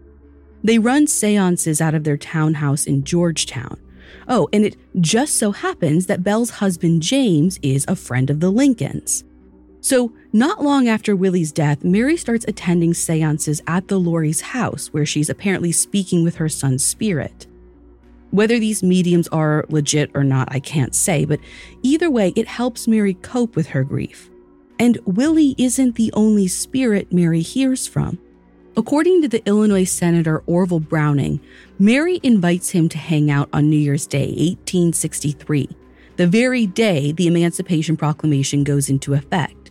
They 0.61 0.79
run 0.79 1.07
seances 1.07 1.79
out 1.79 1.95
of 1.95 2.03
their 2.03 2.17
townhouse 2.17 2.85
in 2.85 3.03
Georgetown. 3.03 3.79
Oh, 4.27 4.49
and 4.51 4.65
it 4.65 4.75
just 4.99 5.35
so 5.35 5.51
happens 5.51 6.07
that 6.07 6.23
Belle's 6.23 6.49
husband 6.49 7.01
James 7.01 7.59
is 7.61 7.85
a 7.87 7.95
friend 7.95 8.29
of 8.29 8.39
the 8.39 8.49
Lincolns. 8.49 9.23
So, 9.85 10.13
not 10.33 10.63
long 10.63 10.87
after 10.87 11.15
Willie's 11.15 11.51
death, 11.51 11.83
Mary 11.83 12.17
starts 12.17 12.43
attending 12.47 12.95
seances 12.95 13.61
at 13.67 13.87
the 13.87 13.99
Laurie's 13.99 14.41
house, 14.41 14.87
where 14.87 15.05
she's 15.05 15.29
apparently 15.29 15.71
speaking 15.71 16.23
with 16.23 16.37
her 16.37 16.49
son's 16.49 16.83
spirit. 16.83 17.45
Whether 18.31 18.57
these 18.57 18.81
mediums 18.81 19.27
are 19.27 19.63
legit 19.69 20.09
or 20.15 20.23
not, 20.23 20.47
I 20.49 20.59
can't 20.59 20.95
say, 20.95 21.23
but 21.23 21.39
either 21.83 22.09
way, 22.09 22.33
it 22.35 22.47
helps 22.47 22.87
Mary 22.87 23.13
cope 23.13 23.55
with 23.55 23.67
her 23.67 23.83
grief. 23.83 24.31
And 24.79 24.97
Willie 25.05 25.53
isn't 25.59 25.97
the 25.97 26.11
only 26.13 26.47
spirit 26.47 27.13
Mary 27.13 27.41
hears 27.41 27.85
from. 27.85 28.17
According 28.75 29.21
to 29.21 29.27
the 29.27 29.47
Illinois 29.47 29.83
Senator 29.83 30.41
Orville 30.47 30.79
Browning, 30.79 31.39
Mary 31.77 32.19
invites 32.23 32.71
him 32.71 32.89
to 32.89 32.97
hang 32.97 33.29
out 33.29 33.49
on 33.53 33.69
New 33.69 33.77
Year's 33.77 34.07
Day, 34.07 34.29
1863, 34.29 35.69
the 36.15 36.25
very 36.25 36.65
day 36.65 37.11
the 37.11 37.27
Emancipation 37.27 37.95
Proclamation 37.95 38.63
goes 38.63 38.89
into 38.89 39.13
effect. 39.13 39.64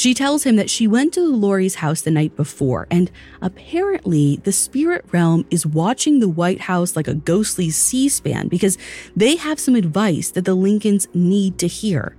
She 0.00 0.14
tells 0.14 0.44
him 0.44 0.56
that 0.56 0.70
she 0.70 0.86
went 0.86 1.12
to 1.12 1.20
Laurie's 1.20 1.74
house 1.74 2.00
the 2.00 2.10
night 2.10 2.34
before, 2.34 2.86
and 2.90 3.10
apparently 3.42 4.36
the 4.44 4.50
spirit 4.50 5.04
realm 5.12 5.44
is 5.50 5.66
watching 5.66 6.20
the 6.20 6.28
White 6.28 6.62
House 6.62 6.96
like 6.96 7.06
a 7.06 7.12
ghostly 7.12 7.68
C 7.68 8.08
SPAN 8.08 8.48
because 8.48 8.78
they 9.14 9.36
have 9.36 9.60
some 9.60 9.74
advice 9.74 10.30
that 10.30 10.46
the 10.46 10.54
Lincolns 10.54 11.06
need 11.12 11.58
to 11.58 11.66
hear. 11.66 12.16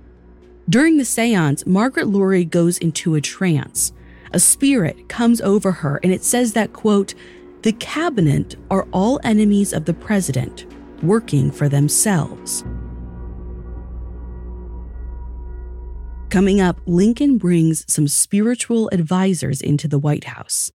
During 0.70 0.96
the 0.96 1.04
seance, 1.04 1.66
Margaret 1.66 2.06
Laurie 2.06 2.44
goes 2.44 2.78
into 2.78 3.16
a 3.16 3.20
trance. 3.20 3.92
A 4.32 4.38
spirit 4.38 5.08
comes 5.08 5.40
over 5.40 5.72
her, 5.72 5.98
and 6.04 6.12
it 6.12 6.22
says 6.22 6.52
that, 6.52 6.72
quote, 6.72 7.14
the 7.62 7.72
cabinet 7.72 8.54
are 8.70 8.86
all 8.92 9.18
enemies 9.24 9.72
of 9.72 9.86
the 9.86 9.94
president, 9.94 10.66
working 11.02 11.50
for 11.50 11.68
themselves. 11.68 12.62
Coming 16.32 16.62
up, 16.62 16.80
Lincoln 16.86 17.36
brings 17.36 17.84
some 17.92 18.08
spiritual 18.08 18.88
advisors 18.90 19.60
into 19.60 19.86
the 19.86 19.98
White 19.98 20.24
House. 20.24 20.72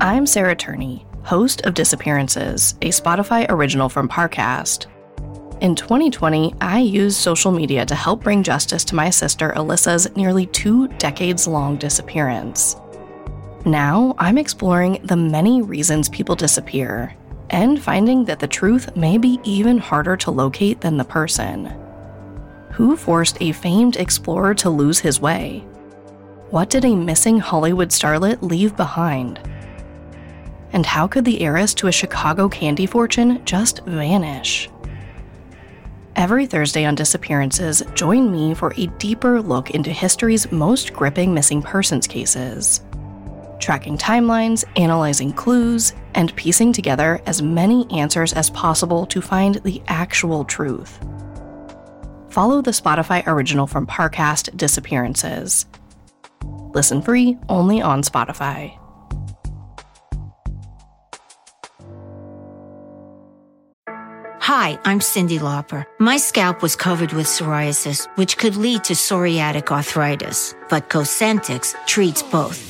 I'm 0.00 0.24
Sarah 0.24 0.54
Turney, 0.54 1.04
host 1.24 1.62
of 1.62 1.74
Disappearances, 1.74 2.74
a 2.82 2.90
Spotify 2.90 3.44
original 3.48 3.88
from 3.88 4.08
Parcast. 4.08 4.86
In 5.60 5.74
2020, 5.74 6.54
I 6.60 6.78
used 6.78 7.16
social 7.16 7.50
media 7.50 7.84
to 7.86 7.96
help 7.96 8.22
bring 8.22 8.44
justice 8.44 8.84
to 8.84 8.94
my 8.94 9.10
sister 9.10 9.52
Alyssa's 9.56 10.14
nearly 10.14 10.46
two 10.46 10.86
decades 10.98 11.48
long 11.48 11.76
disappearance. 11.76 12.76
Now, 13.64 14.14
I'm 14.16 14.38
exploring 14.38 15.00
the 15.02 15.16
many 15.16 15.60
reasons 15.60 16.08
people 16.08 16.36
disappear 16.36 17.16
and 17.50 17.82
finding 17.82 18.24
that 18.24 18.38
the 18.38 18.48
truth 18.48 18.96
may 18.96 19.18
be 19.18 19.38
even 19.44 19.78
harder 19.78 20.16
to 20.16 20.30
locate 20.30 20.80
than 20.80 20.96
the 20.96 21.04
person. 21.04 21.66
Who 22.72 22.96
forced 22.96 23.36
a 23.40 23.52
famed 23.52 23.96
explorer 23.96 24.54
to 24.54 24.70
lose 24.70 25.00
his 25.00 25.20
way? 25.20 25.64
What 26.50 26.70
did 26.70 26.84
a 26.84 26.96
missing 26.96 27.38
Hollywood 27.38 27.90
starlet 27.90 28.40
leave 28.40 28.76
behind? 28.76 29.40
And 30.72 30.86
how 30.86 31.08
could 31.08 31.24
the 31.24 31.42
heiress 31.42 31.74
to 31.74 31.88
a 31.88 31.92
Chicago 31.92 32.48
candy 32.48 32.86
fortune 32.86 33.44
just 33.44 33.84
vanish? 33.84 34.70
Every 36.14 36.46
Thursday 36.46 36.84
on 36.84 36.94
Disappearances, 36.94 37.82
join 37.94 38.30
me 38.30 38.54
for 38.54 38.72
a 38.76 38.86
deeper 38.98 39.40
look 39.40 39.70
into 39.70 39.90
history's 39.90 40.50
most 40.52 40.92
gripping 40.92 41.34
missing 41.34 41.62
persons 41.62 42.06
cases 42.06 42.82
tracking 43.60 43.96
timelines, 43.96 44.64
analyzing 44.76 45.32
clues, 45.32 45.92
and 46.14 46.34
piecing 46.36 46.72
together 46.72 47.20
as 47.26 47.42
many 47.42 47.86
answers 47.90 48.32
as 48.32 48.50
possible 48.50 49.06
to 49.06 49.20
find 49.20 49.56
the 49.56 49.82
actual 49.86 50.44
truth. 50.44 50.98
Follow 52.30 52.62
the 52.62 52.70
Spotify 52.70 53.22
original 53.26 53.66
from 53.66 53.86
Parcast 53.86 54.56
Disappearances. 54.56 55.66
Listen 56.74 57.02
free 57.02 57.36
only 57.48 57.82
on 57.82 58.02
Spotify. 58.02 58.76
Hi, 64.42 64.78
I'm 64.84 65.00
Cyndi 65.00 65.38
Lauper. 65.38 65.84
My 65.98 66.16
scalp 66.16 66.62
was 66.62 66.74
covered 66.74 67.12
with 67.12 67.26
psoriasis, 67.26 68.08
which 68.16 68.36
could 68.36 68.56
lead 68.56 68.84
to 68.84 68.94
psoriatic 68.94 69.70
arthritis, 69.70 70.54
but 70.68 70.88
Cosentyx 70.88 71.74
treats 71.86 72.22
both. 72.22 72.69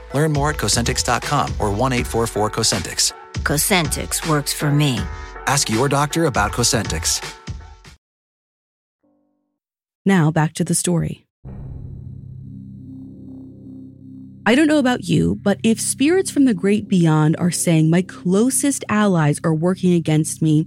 Learn 0.13 0.31
more 0.31 0.49
at 0.51 0.57
Cosentyx.com 0.57 1.55
or 1.59 1.71
1 1.71 1.93
844 1.93 2.49
Cosentyx. 2.49 3.13
Cosentyx 3.43 4.29
works 4.29 4.53
for 4.53 4.71
me. 4.71 4.99
Ask 5.47 5.69
your 5.69 5.89
doctor 5.89 6.25
about 6.25 6.51
Cosentyx. 6.51 7.37
Now 10.05 10.31
back 10.31 10.53
to 10.53 10.63
the 10.63 10.75
story. 10.75 11.27
I 14.43 14.55
don't 14.55 14.67
know 14.67 14.79
about 14.79 15.03
you, 15.03 15.35
but 15.35 15.59
if 15.63 15.79
spirits 15.79 16.31
from 16.31 16.45
the 16.45 16.55
great 16.55 16.87
beyond 16.87 17.35
are 17.37 17.51
saying 17.51 17.91
my 17.91 18.01
closest 18.01 18.83
allies 18.89 19.39
are 19.43 19.53
working 19.53 19.93
against 19.93 20.41
me, 20.41 20.65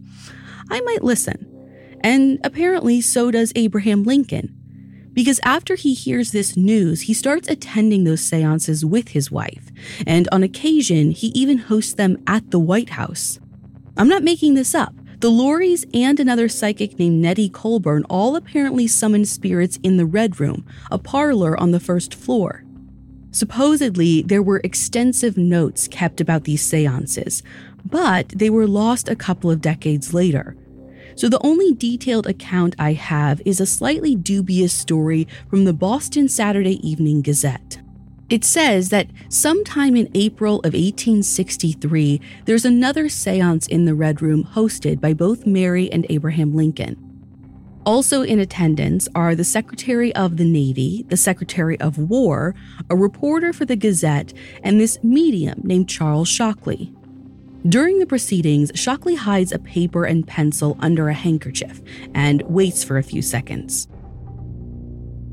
I 0.71 0.81
might 0.83 1.03
listen. 1.03 1.51
And 2.03 2.39
apparently, 2.45 3.01
so 3.01 3.33
does 3.33 3.53
Abraham 3.57 4.05
Lincoln. 4.05 4.57
Because 5.15 5.41
after 5.45 5.77
he 5.77 5.95
hears 5.95 6.33
this 6.33 6.57
news, 6.57 7.03
he 7.03 7.15
starts 7.15 7.49
attending 7.49 8.05
those 8.05 8.21
seances 8.21 8.85
with 8.85 9.09
his 9.09 9.31
wife, 9.31 9.71
and 10.07 10.29
on 10.33 10.43
occasion, 10.43 11.13
he 11.13 11.29
even 11.29 11.59
hosts 11.59 11.95
them 11.95 12.23
at 12.27 12.51
the 12.51 12.59
White 12.59 12.91
House. 12.91 13.39
I'm 13.97 14.09
not 14.09 14.25
making 14.25 14.55
this 14.55 14.75
up. 14.75 14.93
The 15.21 15.31
Lauries 15.31 15.87
and 15.95 16.21
another 16.21 16.49
psychic 16.49 16.99
named 16.99 17.23
Nettie 17.23 17.49
Colburn 17.49 18.05
all 18.11 18.37
apparently 18.37 18.87
summoned 18.89 19.29
spirits 19.29 19.79
in 19.83 19.97
the 19.97 20.05
Red 20.05 20.41
Room, 20.41 20.67
a 20.91 20.99
parlor 20.99 21.59
on 21.59 21.71
the 21.71 21.81
first 21.81 22.15
floor. 22.15 22.65
Supposedly, 23.31 24.23
there 24.23 24.43
were 24.43 24.61
extensive 24.63 25.37
notes 25.37 25.89
kept 25.89 26.21
about 26.21 26.45
these 26.45 26.63
seances, 26.63 27.43
but 27.85 28.29
they 28.31 28.51
were 28.51 28.67
lost 28.67 29.09
a 29.09 29.17
couple 29.17 29.51
of 29.51 29.61
decades 29.61 30.13
later. 30.13 30.57
So 31.17 31.29
the 31.29 31.45
only 31.45 31.73
detailed 31.73 32.27
account 32.27 32.75
I 32.79 32.93
have 32.93 33.41
is 33.45 33.61
a 33.61 33.67
slightly 33.67 34.15
dubious 34.17 34.73
story 34.73 35.29
from 35.49 35.65
the 35.65 35.73
Boston 35.73 36.29
Saturday 36.29 36.87
Evening 36.87 37.23
Gazette. 37.23 37.81
It 38.31 38.45
says 38.45 38.89
that 38.89 39.09
sometime 39.29 39.97
in 39.97 40.11
April 40.15 40.57
of 40.61 40.73
1863, 40.73 42.21
there's 42.47 42.65
another 42.65 43.09
seance 43.09 43.67
in 43.67 43.85
the 43.85 43.95
Red 43.95 44.23
Room 44.23 44.45
hosted 44.45 45.01
by 45.01 45.13
both 45.13 45.47
Mary 45.47 45.93
and 45.93 46.07
Abraham 46.09 46.55
Lincoln. 46.55 46.97
Also 47.87 48.23
in 48.23 48.41
attendance 48.41 49.09
are 49.15 49.35
the 49.35 49.45
Secretary 49.45 50.15
of 50.15 50.39
the 50.39 50.45
Navy, 50.45 51.05
the 51.09 51.19
Secretary 51.19 51.79
of 51.81 51.99
War, 51.99 52.55
a 52.89 52.97
reporter 52.97 53.53
for 53.53 53.67
the 53.67 53.77
Gazette, 53.77 54.33
and 54.63 54.81
this 54.81 54.99
medium 55.05 55.61
named 55.63 55.89
Charles 55.89 56.29
Shockley. 56.29 56.95
During 57.67 57.99
the 57.99 58.07
proceedings, 58.07 58.71
Shockley 58.75 59.15
hides 59.15 59.51
a 59.51 59.59
paper 59.59 60.05
and 60.05 60.27
pencil 60.27 60.77
under 60.81 61.09
a 61.09 61.15
handkerchief 61.15 61.81
and 62.15 62.43
waits 62.43 62.85
for 62.85 62.99
a 62.99 63.03
few 63.03 63.23
seconds. 63.23 63.89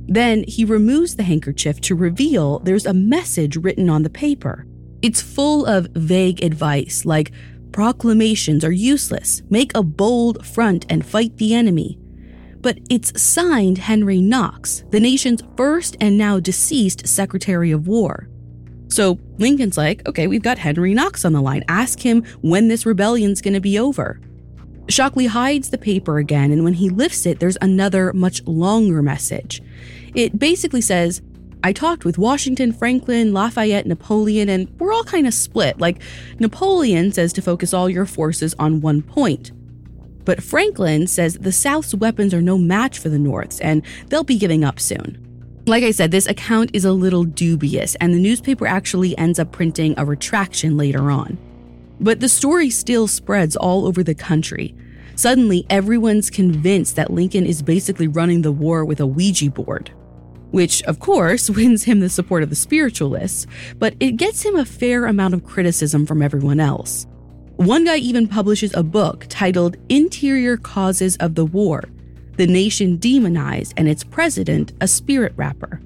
Then 0.07 0.45
he 0.47 0.63
removes 0.63 1.17
the 1.17 1.23
handkerchief 1.23 1.81
to 1.81 1.95
reveal 1.95 2.59
there's 2.59 2.85
a 2.85 2.93
message 2.93 3.57
written 3.57 3.89
on 3.89 4.03
the 4.03 4.09
paper. 4.09 4.65
It's 5.01 5.21
full 5.21 5.65
of 5.65 5.89
vague 5.93 6.41
advice 6.41 7.03
like 7.03 7.33
proclamations 7.73 8.63
are 8.63 8.71
useless, 8.71 9.41
make 9.49 9.75
a 9.75 9.83
bold 9.83 10.45
front 10.45 10.85
and 10.89 11.05
fight 11.05 11.35
the 11.35 11.53
enemy, 11.53 11.99
but 12.61 12.77
it's 12.89 13.21
signed 13.21 13.77
Henry 13.77 14.21
Knox, 14.21 14.85
the 14.91 14.99
nation's 15.01 15.43
first 15.57 15.97
and 15.99 16.17
now 16.17 16.39
deceased 16.39 17.07
Secretary 17.07 17.71
of 17.71 17.87
War. 17.87 18.29
So 18.91 19.17
Lincoln's 19.37 19.77
like, 19.77 20.07
okay, 20.07 20.27
we've 20.27 20.43
got 20.43 20.57
Henry 20.57 20.93
Knox 20.93 21.23
on 21.23 21.33
the 21.33 21.41
line. 21.41 21.63
Ask 21.67 21.99
him 21.99 22.23
when 22.41 22.67
this 22.67 22.85
rebellion's 22.85 23.41
going 23.41 23.53
to 23.53 23.61
be 23.61 23.79
over. 23.79 24.19
Shockley 24.89 25.27
hides 25.27 25.69
the 25.69 25.77
paper 25.77 26.17
again, 26.17 26.51
and 26.51 26.63
when 26.65 26.73
he 26.73 26.89
lifts 26.89 27.25
it, 27.25 27.39
there's 27.39 27.57
another, 27.61 28.11
much 28.11 28.43
longer 28.45 29.01
message. 29.01 29.61
It 30.13 30.37
basically 30.37 30.81
says, 30.81 31.21
I 31.63 31.71
talked 31.71 32.03
with 32.03 32.17
Washington, 32.17 32.73
Franklin, 32.73 33.33
Lafayette, 33.33 33.85
Napoleon, 33.85 34.49
and 34.49 34.67
we're 34.79 34.91
all 34.91 35.03
kind 35.03 35.25
of 35.27 35.33
split. 35.33 35.79
Like, 35.79 36.01
Napoleon 36.39 37.13
says 37.13 37.31
to 37.33 37.41
focus 37.41 37.73
all 37.73 37.89
your 37.89 38.05
forces 38.05 38.53
on 38.59 38.81
one 38.81 39.01
point. 39.01 39.51
But 40.25 40.43
Franklin 40.43 41.07
says 41.07 41.35
the 41.35 41.51
South's 41.51 41.95
weapons 41.95 42.33
are 42.33 42.41
no 42.41 42.57
match 42.57 42.99
for 42.99 43.09
the 43.09 43.19
North's, 43.19 43.61
and 43.61 43.83
they'll 44.07 44.23
be 44.23 44.37
giving 44.37 44.63
up 44.63 44.79
soon. 44.79 45.20
Like 45.67 45.83
I 45.83 45.91
said, 45.91 46.09
this 46.09 46.25
account 46.25 46.71
is 46.73 46.85
a 46.85 46.91
little 46.91 47.23
dubious, 47.23 47.93
and 47.95 48.13
the 48.13 48.19
newspaper 48.19 48.65
actually 48.65 49.15
ends 49.17 49.37
up 49.37 49.51
printing 49.51 49.93
a 49.95 50.05
retraction 50.05 50.75
later 50.75 51.11
on. 51.11 51.37
But 51.99 52.19
the 52.19 52.29
story 52.29 52.71
still 52.71 53.07
spreads 53.07 53.55
all 53.55 53.85
over 53.85 54.03
the 54.03 54.15
country. 54.15 54.73
Suddenly, 55.15 55.67
everyone's 55.69 56.31
convinced 56.31 56.95
that 56.95 57.11
Lincoln 57.11 57.45
is 57.45 57.61
basically 57.61 58.07
running 58.07 58.41
the 58.41 58.51
war 58.51 58.83
with 58.83 58.99
a 58.99 59.05
Ouija 59.05 59.51
board. 59.51 59.91
Which, 60.49 60.81
of 60.83 60.99
course, 60.99 61.47
wins 61.51 61.83
him 61.83 61.99
the 61.99 62.09
support 62.09 62.41
of 62.41 62.49
the 62.49 62.55
spiritualists, 62.55 63.45
but 63.77 63.93
it 63.99 64.17
gets 64.17 64.41
him 64.41 64.55
a 64.55 64.65
fair 64.65 65.05
amount 65.05 65.35
of 65.35 65.45
criticism 65.45 66.07
from 66.07 66.23
everyone 66.23 66.59
else. 66.59 67.05
One 67.57 67.85
guy 67.85 67.97
even 67.97 68.27
publishes 68.27 68.73
a 68.73 68.81
book 68.81 69.27
titled 69.29 69.77
Interior 69.89 70.57
Causes 70.57 71.17
of 71.17 71.35
the 71.35 71.45
War 71.45 71.83
The 72.37 72.47
Nation 72.47 72.97
Demonized 72.97 73.73
and 73.75 73.87
Its 73.87 74.03
President 74.03 74.73
a 74.79 74.87
Spirit 74.87 75.33
Rapper. 75.35 75.81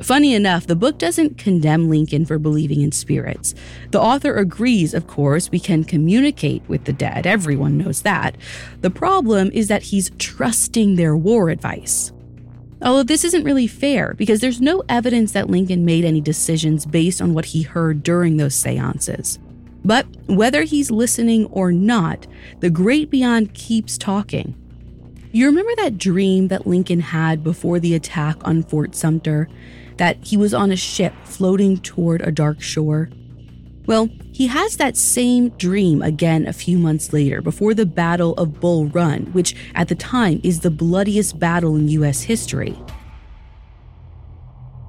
Funny 0.00 0.32
enough, 0.32 0.66
the 0.66 0.76
book 0.76 0.96
doesn't 0.96 1.36
condemn 1.36 1.90
Lincoln 1.90 2.24
for 2.24 2.38
believing 2.38 2.80
in 2.80 2.90
spirits. 2.90 3.54
The 3.90 4.00
author 4.00 4.34
agrees, 4.36 4.94
of 4.94 5.06
course, 5.06 5.50
we 5.50 5.60
can 5.60 5.84
communicate 5.84 6.62
with 6.68 6.84
the 6.84 6.92
dead. 6.92 7.26
Everyone 7.26 7.76
knows 7.76 8.00
that. 8.02 8.36
The 8.80 8.90
problem 8.90 9.50
is 9.52 9.68
that 9.68 9.82
he's 9.82 10.10
trusting 10.18 10.96
their 10.96 11.14
war 11.14 11.50
advice. 11.50 12.12
Although 12.80 13.02
this 13.02 13.24
isn't 13.24 13.44
really 13.44 13.66
fair 13.66 14.14
because 14.14 14.40
there's 14.40 14.60
no 14.60 14.82
evidence 14.88 15.32
that 15.32 15.50
Lincoln 15.50 15.84
made 15.84 16.06
any 16.06 16.22
decisions 16.22 16.86
based 16.86 17.20
on 17.20 17.34
what 17.34 17.44
he 17.46 17.60
heard 17.60 18.02
during 18.02 18.38
those 18.38 18.54
seances. 18.54 19.38
But 19.84 20.06
whether 20.26 20.62
he's 20.62 20.90
listening 20.90 21.44
or 21.46 21.72
not, 21.72 22.26
the 22.60 22.70
great 22.70 23.10
beyond 23.10 23.52
keeps 23.52 23.98
talking. 23.98 24.54
You 25.32 25.46
remember 25.46 25.70
that 25.76 25.96
dream 25.96 26.48
that 26.48 26.66
Lincoln 26.66 26.98
had 26.98 27.44
before 27.44 27.78
the 27.78 27.94
attack 27.94 28.36
on 28.42 28.64
Fort 28.64 28.96
Sumter? 28.96 29.48
That 29.96 30.16
he 30.22 30.36
was 30.36 30.52
on 30.52 30.72
a 30.72 30.76
ship 30.76 31.12
floating 31.22 31.76
toward 31.76 32.20
a 32.22 32.32
dark 32.32 32.60
shore? 32.60 33.10
Well, 33.86 34.08
he 34.32 34.48
has 34.48 34.76
that 34.76 34.96
same 34.96 35.50
dream 35.50 36.02
again 36.02 36.48
a 36.48 36.52
few 36.52 36.78
months 36.78 37.12
later 37.12 37.40
before 37.42 37.74
the 37.74 37.86
Battle 37.86 38.34
of 38.34 38.58
Bull 38.58 38.86
Run, 38.86 39.26
which 39.26 39.54
at 39.76 39.86
the 39.86 39.94
time 39.94 40.40
is 40.42 40.60
the 40.60 40.70
bloodiest 40.70 41.38
battle 41.38 41.76
in 41.76 41.86
US 41.88 42.22
history. 42.22 42.76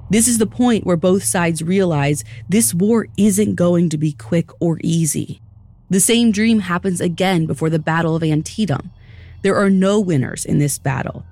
This 0.10 0.28
is 0.28 0.40
the 0.40 0.48
point 0.48 0.88
where 0.88 0.98
both 0.98 1.24
sides 1.24 1.62
realize 1.62 2.24
this 2.50 2.74
war 2.74 3.08
isn't 3.16 3.56
going 3.56 3.90
to 3.90 3.98
be 3.98 4.14
quick 4.14 4.50
or 4.60 4.80
easy. 4.82 5.40
The 5.92 6.00
same 6.00 6.32
dream 6.32 6.62
happens 6.62 7.00
again 7.00 7.46
before 7.46 7.70
the 7.70 7.80
Battle 7.80 8.16
of 8.16 8.24
Antietam. 8.24 8.92
There 9.42 9.56
are 9.56 9.70
no 9.70 10.00
winners 10.00 10.46
in 10.46 10.60
this 10.60 10.78
battle. 10.78 11.26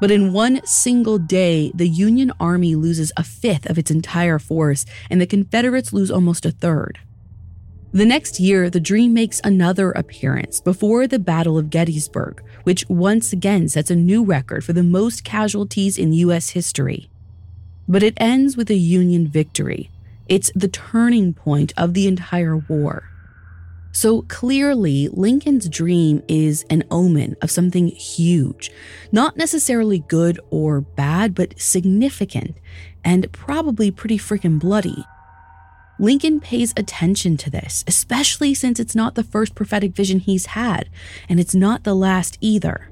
But 0.00 0.10
in 0.10 0.32
one 0.32 0.60
single 0.66 1.18
day, 1.18 1.70
the 1.74 1.88
Union 1.88 2.32
Army 2.40 2.74
loses 2.74 3.12
a 3.16 3.22
fifth 3.22 3.70
of 3.70 3.78
its 3.78 3.90
entire 3.90 4.38
force, 4.38 4.84
and 5.08 5.20
the 5.20 5.26
Confederates 5.26 5.92
lose 5.92 6.10
almost 6.10 6.44
a 6.44 6.50
third. 6.50 6.98
The 7.92 8.04
next 8.04 8.40
year, 8.40 8.68
the 8.68 8.80
dream 8.80 9.14
makes 9.14 9.40
another 9.44 9.92
appearance 9.92 10.60
before 10.60 11.06
the 11.06 11.20
Battle 11.20 11.56
of 11.56 11.70
Gettysburg, 11.70 12.42
which 12.64 12.84
once 12.88 13.32
again 13.32 13.68
sets 13.68 13.88
a 13.88 13.94
new 13.94 14.24
record 14.24 14.64
for 14.64 14.72
the 14.72 14.82
most 14.82 15.22
casualties 15.22 15.96
in 15.96 16.12
U.S. 16.12 16.50
history. 16.50 17.08
But 17.86 18.02
it 18.02 18.14
ends 18.16 18.56
with 18.56 18.68
a 18.68 18.74
Union 18.74 19.28
victory. 19.28 19.90
It's 20.26 20.50
the 20.56 20.66
turning 20.68 21.34
point 21.34 21.72
of 21.76 21.94
the 21.94 22.08
entire 22.08 22.56
war. 22.56 23.13
So 23.94 24.22
clearly, 24.22 25.08
Lincoln's 25.08 25.68
dream 25.68 26.20
is 26.26 26.64
an 26.68 26.82
omen 26.90 27.36
of 27.40 27.50
something 27.52 27.86
huge, 27.86 28.72
not 29.12 29.36
necessarily 29.36 30.00
good 30.00 30.40
or 30.50 30.80
bad, 30.80 31.32
but 31.32 31.60
significant 31.60 32.56
and 33.04 33.30
probably 33.30 33.92
pretty 33.92 34.18
freaking 34.18 34.58
bloody. 34.58 35.04
Lincoln 36.00 36.40
pays 36.40 36.74
attention 36.76 37.36
to 37.36 37.50
this, 37.50 37.84
especially 37.86 38.52
since 38.52 38.80
it's 38.80 38.96
not 38.96 39.14
the 39.14 39.22
first 39.22 39.54
prophetic 39.54 39.94
vision 39.94 40.18
he's 40.18 40.46
had, 40.46 40.90
and 41.28 41.38
it's 41.38 41.54
not 41.54 41.84
the 41.84 41.94
last 41.94 42.36
either. 42.40 42.90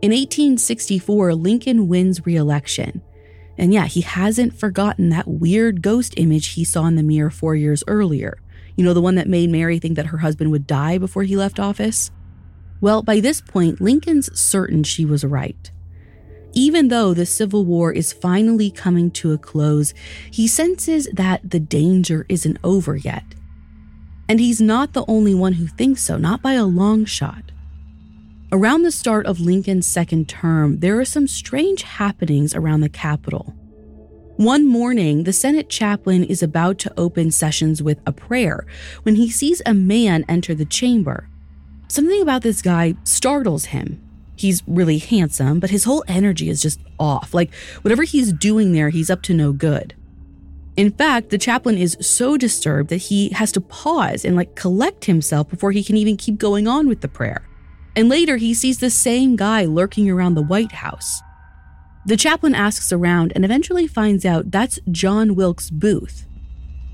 In 0.00 0.10
1864, 0.10 1.34
Lincoln 1.34 1.86
wins 1.86 2.24
re 2.24 2.34
election. 2.34 3.02
And 3.58 3.74
yeah, 3.74 3.84
he 3.84 4.00
hasn't 4.00 4.58
forgotten 4.58 5.10
that 5.10 5.28
weird 5.28 5.82
ghost 5.82 6.14
image 6.16 6.54
he 6.54 6.64
saw 6.64 6.86
in 6.86 6.96
the 6.96 7.02
mirror 7.02 7.28
four 7.28 7.54
years 7.54 7.84
earlier. 7.86 8.38
You 8.76 8.84
know, 8.84 8.94
the 8.94 9.00
one 9.00 9.16
that 9.16 9.28
made 9.28 9.50
Mary 9.50 9.78
think 9.78 9.96
that 9.96 10.06
her 10.06 10.18
husband 10.18 10.50
would 10.50 10.66
die 10.66 10.98
before 10.98 11.22
he 11.22 11.36
left 11.36 11.60
office? 11.60 12.10
Well, 12.80 13.02
by 13.02 13.20
this 13.20 13.40
point, 13.40 13.80
Lincoln's 13.80 14.36
certain 14.38 14.82
she 14.82 15.04
was 15.04 15.24
right. 15.24 15.70
Even 16.54 16.88
though 16.88 17.14
the 17.14 17.24
Civil 17.24 17.64
War 17.64 17.92
is 17.92 18.12
finally 18.12 18.70
coming 18.70 19.10
to 19.12 19.32
a 19.32 19.38
close, 19.38 19.94
he 20.30 20.46
senses 20.46 21.08
that 21.12 21.48
the 21.48 21.60
danger 21.60 22.26
isn't 22.28 22.58
over 22.62 22.96
yet. 22.96 23.24
And 24.28 24.40
he's 24.40 24.60
not 24.60 24.92
the 24.92 25.04
only 25.08 25.34
one 25.34 25.54
who 25.54 25.66
thinks 25.66 26.02
so, 26.02 26.16
not 26.18 26.42
by 26.42 26.54
a 26.54 26.64
long 26.64 27.04
shot. 27.04 27.52
Around 28.50 28.82
the 28.82 28.92
start 28.92 29.24
of 29.26 29.40
Lincoln's 29.40 29.86
second 29.86 30.28
term, 30.28 30.80
there 30.80 31.00
are 31.00 31.06
some 31.06 31.26
strange 31.26 31.82
happenings 31.82 32.54
around 32.54 32.82
the 32.82 32.88
Capitol. 32.88 33.54
One 34.36 34.66
morning, 34.66 35.24
the 35.24 35.32
Senate 35.32 35.68
chaplain 35.68 36.24
is 36.24 36.42
about 36.42 36.78
to 36.78 36.92
open 36.96 37.30
sessions 37.30 37.82
with 37.82 38.00
a 38.06 38.12
prayer 38.12 38.66
when 39.02 39.16
he 39.16 39.30
sees 39.30 39.60
a 39.66 39.74
man 39.74 40.24
enter 40.26 40.54
the 40.54 40.64
chamber. 40.64 41.28
Something 41.88 42.22
about 42.22 42.40
this 42.40 42.62
guy 42.62 42.94
startles 43.04 43.66
him. 43.66 44.02
He's 44.34 44.62
really 44.66 44.96
handsome, 44.96 45.60
but 45.60 45.68
his 45.68 45.84
whole 45.84 46.02
energy 46.08 46.48
is 46.48 46.62
just 46.62 46.80
off. 46.98 47.34
Like 47.34 47.52
whatever 47.82 48.04
he's 48.04 48.32
doing 48.32 48.72
there, 48.72 48.88
he's 48.88 49.10
up 49.10 49.20
to 49.24 49.34
no 49.34 49.52
good. 49.52 49.94
In 50.78 50.90
fact, 50.90 51.28
the 51.28 51.36
chaplain 51.36 51.76
is 51.76 51.98
so 52.00 52.38
disturbed 52.38 52.88
that 52.88 52.96
he 52.96 53.28
has 53.30 53.52
to 53.52 53.60
pause 53.60 54.24
and 54.24 54.34
like 54.34 54.56
collect 54.56 55.04
himself 55.04 55.50
before 55.50 55.72
he 55.72 55.84
can 55.84 55.98
even 55.98 56.16
keep 56.16 56.38
going 56.38 56.66
on 56.66 56.88
with 56.88 57.02
the 57.02 57.08
prayer. 57.08 57.46
And 57.94 58.08
later, 58.08 58.38
he 58.38 58.54
sees 58.54 58.78
the 58.78 58.88
same 58.88 59.36
guy 59.36 59.66
lurking 59.66 60.08
around 60.10 60.34
the 60.34 60.42
White 60.42 60.72
House. 60.72 61.20
The 62.04 62.16
chaplain 62.16 62.54
asks 62.54 62.92
around 62.92 63.32
and 63.34 63.44
eventually 63.44 63.86
finds 63.86 64.24
out 64.24 64.50
that's 64.50 64.80
John 64.90 65.36
Wilkes 65.36 65.70
Booth. 65.70 66.26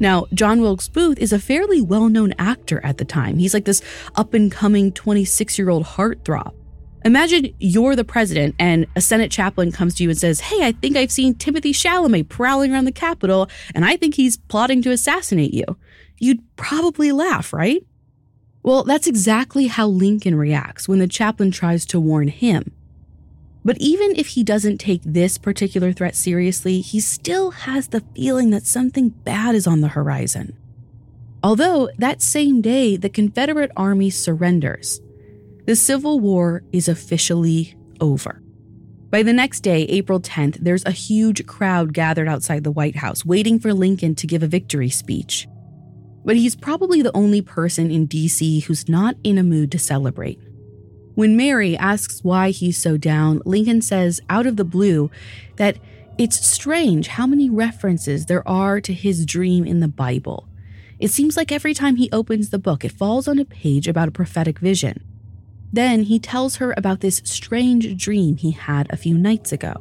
Now, 0.00 0.26
John 0.34 0.60
Wilkes 0.60 0.88
Booth 0.88 1.18
is 1.18 1.32
a 1.32 1.38
fairly 1.38 1.80
well 1.80 2.08
known 2.08 2.34
actor 2.38 2.84
at 2.84 2.98
the 2.98 3.04
time. 3.04 3.38
He's 3.38 3.54
like 3.54 3.64
this 3.64 3.82
up 4.16 4.34
and 4.34 4.52
coming 4.52 4.92
26 4.92 5.58
year 5.58 5.70
old 5.70 5.84
heartthrob. 5.84 6.52
Imagine 7.04 7.54
you're 7.58 7.96
the 7.96 8.04
president 8.04 8.54
and 8.58 8.86
a 8.96 9.00
Senate 9.00 9.30
chaplain 9.30 9.72
comes 9.72 9.94
to 9.94 10.02
you 10.02 10.10
and 10.10 10.18
says, 10.18 10.40
Hey, 10.40 10.66
I 10.66 10.72
think 10.72 10.96
I've 10.96 11.12
seen 11.12 11.34
Timothée 11.34 11.70
Chalamet 11.70 12.28
prowling 12.28 12.72
around 12.72 12.84
the 12.84 12.92
Capitol 12.92 13.48
and 13.74 13.84
I 13.84 13.96
think 13.96 14.14
he's 14.14 14.36
plotting 14.36 14.82
to 14.82 14.90
assassinate 14.90 15.54
you. 15.54 15.64
You'd 16.18 16.42
probably 16.56 17.12
laugh, 17.12 17.52
right? 17.52 17.84
Well, 18.62 18.84
that's 18.84 19.06
exactly 19.06 19.68
how 19.68 19.86
Lincoln 19.86 20.34
reacts 20.34 20.88
when 20.88 20.98
the 20.98 21.06
chaplain 21.08 21.50
tries 21.50 21.86
to 21.86 22.00
warn 22.00 22.28
him. 22.28 22.72
But 23.68 23.76
even 23.80 24.16
if 24.16 24.28
he 24.28 24.44
doesn't 24.44 24.78
take 24.78 25.02
this 25.04 25.36
particular 25.36 25.92
threat 25.92 26.16
seriously, 26.16 26.80
he 26.80 27.00
still 27.00 27.50
has 27.50 27.88
the 27.88 28.02
feeling 28.16 28.48
that 28.48 28.64
something 28.64 29.10
bad 29.10 29.54
is 29.54 29.66
on 29.66 29.82
the 29.82 29.88
horizon. 29.88 30.56
Although 31.42 31.90
that 31.98 32.22
same 32.22 32.62
day, 32.62 32.96
the 32.96 33.10
Confederate 33.10 33.70
Army 33.76 34.08
surrenders 34.08 35.02
the 35.66 35.76
Civil 35.76 36.18
War 36.18 36.62
is 36.72 36.88
officially 36.88 37.76
over. 38.00 38.40
By 39.10 39.22
the 39.22 39.34
next 39.34 39.60
day, 39.60 39.82
April 39.82 40.18
10th, 40.18 40.56
there's 40.62 40.86
a 40.86 40.90
huge 40.90 41.44
crowd 41.44 41.92
gathered 41.92 42.26
outside 42.26 42.64
the 42.64 42.70
White 42.70 42.96
House 42.96 43.22
waiting 43.22 43.58
for 43.58 43.74
Lincoln 43.74 44.14
to 44.14 44.26
give 44.26 44.42
a 44.42 44.46
victory 44.46 44.88
speech. 44.88 45.46
But 46.24 46.36
he's 46.36 46.56
probably 46.56 47.02
the 47.02 47.14
only 47.14 47.42
person 47.42 47.90
in 47.90 48.08
DC 48.08 48.64
who's 48.64 48.88
not 48.88 49.16
in 49.22 49.36
a 49.36 49.42
mood 49.42 49.70
to 49.72 49.78
celebrate. 49.78 50.40
When 51.18 51.36
Mary 51.36 51.76
asks 51.76 52.22
why 52.22 52.50
he's 52.50 52.78
so 52.78 52.96
down, 52.96 53.42
Lincoln 53.44 53.82
says, 53.82 54.20
out 54.30 54.46
of 54.46 54.56
the 54.56 54.62
blue, 54.62 55.10
that 55.56 55.76
it's 56.16 56.46
strange 56.46 57.08
how 57.08 57.26
many 57.26 57.50
references 57.50 58.26
there 58.26 58.46
are 58.46 58.80
to 58.82 58.92
his 58.92 59.26
dream 59.26 59.66
in 59.66 59.80
the 59.80 59.88
Bible. 59.88 60.48
It 61.00 61.10
seems 61.10 61.36
like 61.36 61.50
every 61.50 61.74
time 61.74 61.96
he 61.96 62.08
opens 62.12 62.50
the 62.50 62.58
book, 62.60 62.84
it 62.84 62.92
falls 62.92 63.26
on 63.26 63.40
a 63.40 63.44
page 63.44 63.88
about 63.88 64.06
a 64.06 64.12
prophetic 64.12 64.60
vision. 64.60 65.02
Then 65.72 66.04
he 66.04 66.20
tells 66.20 66.58
her 66.58 66.72
about 66.76 67.00
this 67.00 67.20
strange 67.24 68.00
dream 68.00 68.36
he 68.36 68.52
had 68.52 68.86
a 68.88 68.96
few 68.96 69.18
nights 69.18 69.50
ago. 69.50 69.74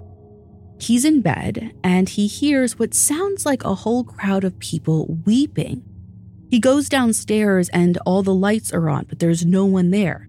He's 0.79 1.05
in 1.05 1.21
bed 1.21 1.71
and 1.83 2.09
he 2.09 2.25
hears 2.25 2.79
what 2.79 2.95
sounds 2.95 3.45
like 3.45 3.63
a 3.63 3.75
whole 3.75 4.03
crowd 4.03 4.43
of 4.43 4.57
people 4.57 5.19
weeping. 5.23 5.83
He 6.49 6.59
goes 6.59 6.89
downstairs 6.89 7.69
and 7.69 7.99
all 8.07 8.23
the 8.23 8.33
lights 8.33 8.73
are 8.73 8.89
on, 8.89 9.05
but 9.07 9.19
there's 9.19 9.45
no 9.45 9.65
one 9.65 9.91
there. 9.91 10.26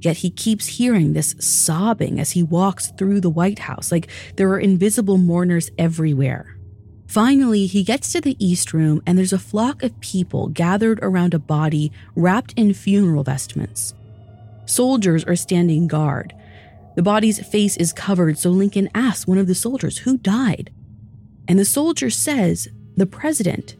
Yet 0.00 0.18
he 0.18 0.30
keeps 0.30 0.66
hearing 0.66 1.12
this 1.12 1.34
sobbing 1.40 2.20
as 2.20 2.32
he 2.32 2.42
walks 2.42 2.92
through 2.92 3.20
the 3.20 3.30
White 3.30 3.60
House, 3.60 3.90
like 3.90 4.08
there 4.36 4.48
are 4.50 4.60
invisible 4.60 5.18
mourners 5.18 5.70
everywhere. 5.76 6.56
Finally, 7.08 7.66
he 7.66 7.82
gets 7.82 8.12
to 8.12 8.20
the 8.20 8.36
East 8.44 8.72
Room 8.72 9.02
and 9.06 9.18
there's 9.18 9.32
a 9.32 9.38
flock 9.38 9.82
of 9.82 9.98
people 10.00 10.48
gathered 10.48 11.00
around 11.02 11.34
a 11.34 11.38
body 11.38 11.90
wrapped 12.14 12.52
in 12.54 12.74
funeral 12.74 13.24
vestments. 13.24 13.94
Soldiers 14.66 15.24
are 15.24 15.34
standing 15.34 15.88
guard. 15.88 16.34
The 16.96 17.02
body's 17.02 17.44
face 17.46 17.76
is 17.78 17.92
covered, 17.92 18.38
so 18.38 18.50
Lincoln 18.50 18.90
asks 18.94 19.26
one 19.26 19.38
of 19.38 19.46
the 19.46 19.54
soldiers 19.54 19.98
who 19.98 20.18
died. 20.18 20.70
And 21.48 21.58
the 21.58 21.64
soldier 21.64 22.10
says, 22.10 22.68
The 22.96 23.06
president. 23.06 23.76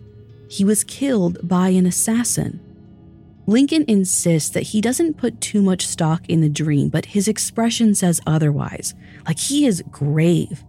He 0.48 0.64
was 0.64 0.82
killed 0.82 1.46
by 1.46 1.68
an 1.68 1.84
assassin. 1.84 2.60
Lincoln 3.48 3.86
insists 3.88 4.50
that 4.50 4.62
he 4.62 4.82
doesn't 4.82 5.16
put 5.16 5.40
too 5.40 5.62
much 5.62 5.86
stock 5.86 6.28
in 6.28 6.42
the 6.42 6.50
dream, 6.50 6.90
but 6.90 7.06
his 7.06 7.28
expression 7.28 7.94
says 7.94 8.20
otherwise, 8.26 8.94
like 9.26 9.38
he 9.38 9.64
is 9.64 9.82
grave. 9.90 10.62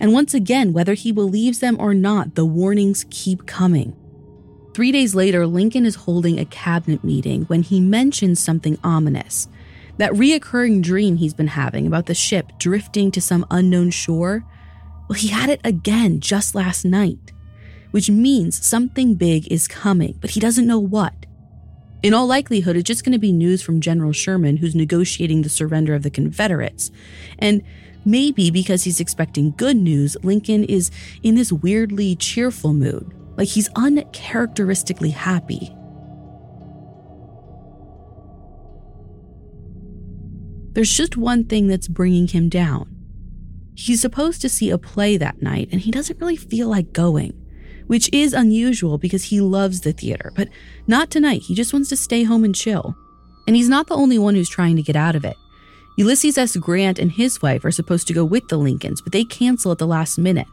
And 0.00 0.14
once 0.14 0.32
again, 0.32 0.72
whether 0.72 0.94
he 0.94 1.12
believes 1.12 1.58
them 1.58 1.76
or 1.78 1.92
not, 1.92 2.34
the 2.34 2.46
warnings 2.46 3.04
keep 3.10 3.44
coming. 3.44 3.94
Three 4.72 4.90
days 4.90 5.14
later, 5.14 5.46
Lincoln 5.46 5.84
is 5.84 5.96
holding 5.96 6.40
a 6.40 6.46
cabinet 6.46 7.04
meeting 7.04 7.42
when 7.42 7.62
he 7.62 7.78
mentions 7.78 8.40
something 8.40 8.78
ominous. 8.82 9.46
That 9.98 10.12
reoccurring 10.12 10.82
dream 10.82 11.18
he's 11.18 11.34
been 11.34 11.48
having 11.48 11.86
about 11.86 12.06
the 12.06 12.14
ship 12.14 12.52
drifting 12.58 13.10
to 13.10 13.20
some 13.20 13.44
unknown 13.50 13.90
shore, 13.90 14.46
well, 15.10 15.18
he 15.18 15.28
had 15.28 15.50
it 15.50 15.60
again 15.62 16.20
just 16.20 16.54
last 16.54 16.86
night, 16.86 17.34
which 17.90 18.08
means 18.08 18.66
something 18.66 19.14
big 19.14 19.46
is 19.52 19.68
coming, 19.68 20.16
but 20.22 20.30
he 20.30 20.40
doesn't 20.40 20.66
know 20.66 20.80
what. 20.80 21.26
In 22.04 22.12
all 22.12 22.26
likelihood, 22.26 22.76
it's 22.76 22.86
just 22.86 23.02
going 23.02 23.14
to 23.14 23.18
be 23.18 23.32
news 23.32 23.62
from 23.62 23.80
General 23.80 24.12
Sherman, 24.12 24.58
who's 24.58 24.74
negotiating 24.74 25.40
the 25.40 25.48
surrender 25.48 25.94
of 25.94 26.02
the 26.02 26.10
Confederates. 26.10 26.90
And 27.38 27.62
maybe 28.04 28.50
because 28.50 28.84
he's 28.84 29.00
expecting 29.00 29.54
good 29.56 29.78
news, 29.78 30.14
Lincoln 30.22 30.64
is 30.64 30.90
in 31.22 31.34
this 31.34 31.50
weirdly 31.50 32.14
cheerful 32.14 32.74
mood, 32.74 33.10
like 33.38 33.48
he's 33.48 33.70
uncharacteristically 33.74 35.12
happy. 35.12 35.74
There's 40.74 40.94
just 40.94 41.16
one 41.16 41.44
thing 41.44 41.68
that's 41.68 41.88
bringing 41.88 42.28
him 42.28 42.50
down. 42.50 42.94
He's 43.76 44.02
supposed 44.02 44.42
to 44.42 44.50
see 44.50 44.68
a 44.68 44.76
play 44.76 45.16
that 45.16 45.40
night, 45.40 45.70
and 45.72 45.80
he 45.80 45.90
doesn't 45.90 46.20
really 46.20 46.36
feel 46.36 46.68
like 46.68 46.92
going, 46.92 47.32
which 47.86 48.10
is 48.12 48.32
unusual 48.32 48.98
because 48.98 49.24
he 49.24 49.40
loves 49.40 49.80
the 49.80 49.92
theater, 49.92 50.32
but 50.34 50.48
not 50.86 51.10
tonight. 51.10 51.42
He 51.42 51.54
just 51.54 51.72
wants 51.72 51.88
to 51.90 51.96
stay 51.96 52.24
home 52.24 52.44
and 52.44 52.54
chill. 52.54 52.96
And 53.46 53.56
he's 53.56 53.68
not 53.68 53.86
the 53.88 53.96
only 53.96 54.18
one 54.18 54.34
who's 54.34 54.48
trying 54.48 54.76
to 54.76 54.82
get 54.82 54.96
out 54.96 55.16
of 55.16 55.24
it. 55.24 55.36
Ulysses 55.96 56.38
S. 56.38 56.56
Grant 56.56 56.98
and 56.98 57.12
his 57.12 57.40
wife 57.40 57.64
are 57.64 57.70
supposed 57.70 58.06
to 58.08 58.14
go 58.14 58.24
with 58.24 58.48
the 58.48 58.56
Lincolns, 58.56 59.00
but 59.00 59.12
they 59.12 59.24
cancel 59.24 59.70
at 59.70 59.78
the 59.78 59.86
last 59.86 60.18
minute. 60.18 60.48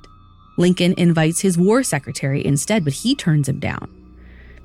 Lincoln 0.58 0.94
invites 0.98 1.40
his 1.40 1.58
war 1.58 1.82
secretary 1.82 2.46
instead, 2.46 2.84
but 2.84 2.94
he 2.94 3.16
turns 3.16 3.50
him 3.50 3.60
down. 3.60 3.90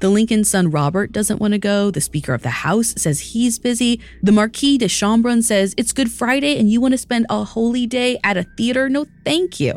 The 0.00 0.10
Lincoln's 0.10 0.50
son 0.50 0.70
Robert 0.70 1.12
doesn't 1.12 1.40
want 1.40 1.52
to 1.52 1.58
go. 1.58 1.90
The 1.90 2.02
Speaker 2.02 2.34
of 2.34 2.42
the 2.42 2.50
House 2.50 2.92
says 2.98 3.18
he's 3.20 3.58
busy. 3.58 4.00
The 4.22 4.32
Marquis 4.32 4.76
de 4.76 4.86
Chambrun 4.86 5.42
says 5.42 5.74
it's 5.78 5.94
Good 5.94 6.10
Friday 6.10 6.58
and 6.58 6.70
you 6.70 6.82
want 6.82 6.92
to 6.92 6.98
spend 6.98 7.24
a 7.30 7.44
holy 7.44 7.86
day 7.86 8.18
at 8.22 8.36
a 8.36 8.42
theater? 8.58 8.90
No, 8.90 9.06
thank 9.24 9.58
you. 9.58 9.74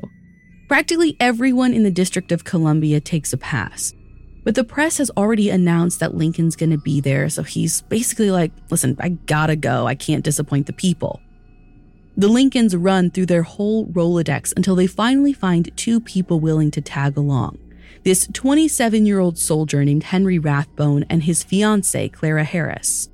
Practically 0.69 1.17
everyone 1.19 1.73
in 1.73 1.82
the 1.82 1.89
District 1.89 2.32
of 2.32 2.43
Columbia 2.43 3.01
takes 3.01 3.34
a 3.34 3.38
pass. 3.38 3.91
But 4.43 4.53
the 4.53 4.63
press 4.63 4.99
has 4.99 5.10
already 5.17 5.49
announced 5.49 5.99
that 5.99 6.13
Lincoln's 6.13 6.55
going 6.55 6.69
to 6.69 6.77
be 6.77 7.01
there, 7.01 7.27
so 7.27 7.41
he's 7.41 7.82
basically 7.82 8.29
like, 8.29 8.51
listen, 8.69 8.95
I 8.99 9.10
gotta 9.10 9.55
go. 9.55 9.88
I 9.88 9.95
can't 9.95 10.23
disappoint 10.23 10.67
the 10.67 10.73
people. 10.73 11.21
The 12.15 12.27
Lincolns 12.27 12.75
run 12.75 13.10
through 13.10 13.25
their 13.25 13.41
whole 13.41 13.88
Rolodex 13.88 14.53
until 14.55 14.75
they 14.75 14.86
finally 14.86 15.34
find 15.34 15.75
two 15.75 15.99
people 15.99 16.39
willing 16.39 16.69
to 16.71 16.82
tag 16.82 17.17
along 17.17 17.58
this 18.03 18.27
27 18.32 19.08
year 19.08 19.19
old 19.19 19.39
soldier 19.39 19.84
named 19.84 20.03
Henry 20.03 20.38
Rathbone 20.38 21.03
and 21.10 21.23
his 21.23 21.43
fiancee, 21.43 22.10
Clara 22.10 22.43
Harris. 22.43 23.10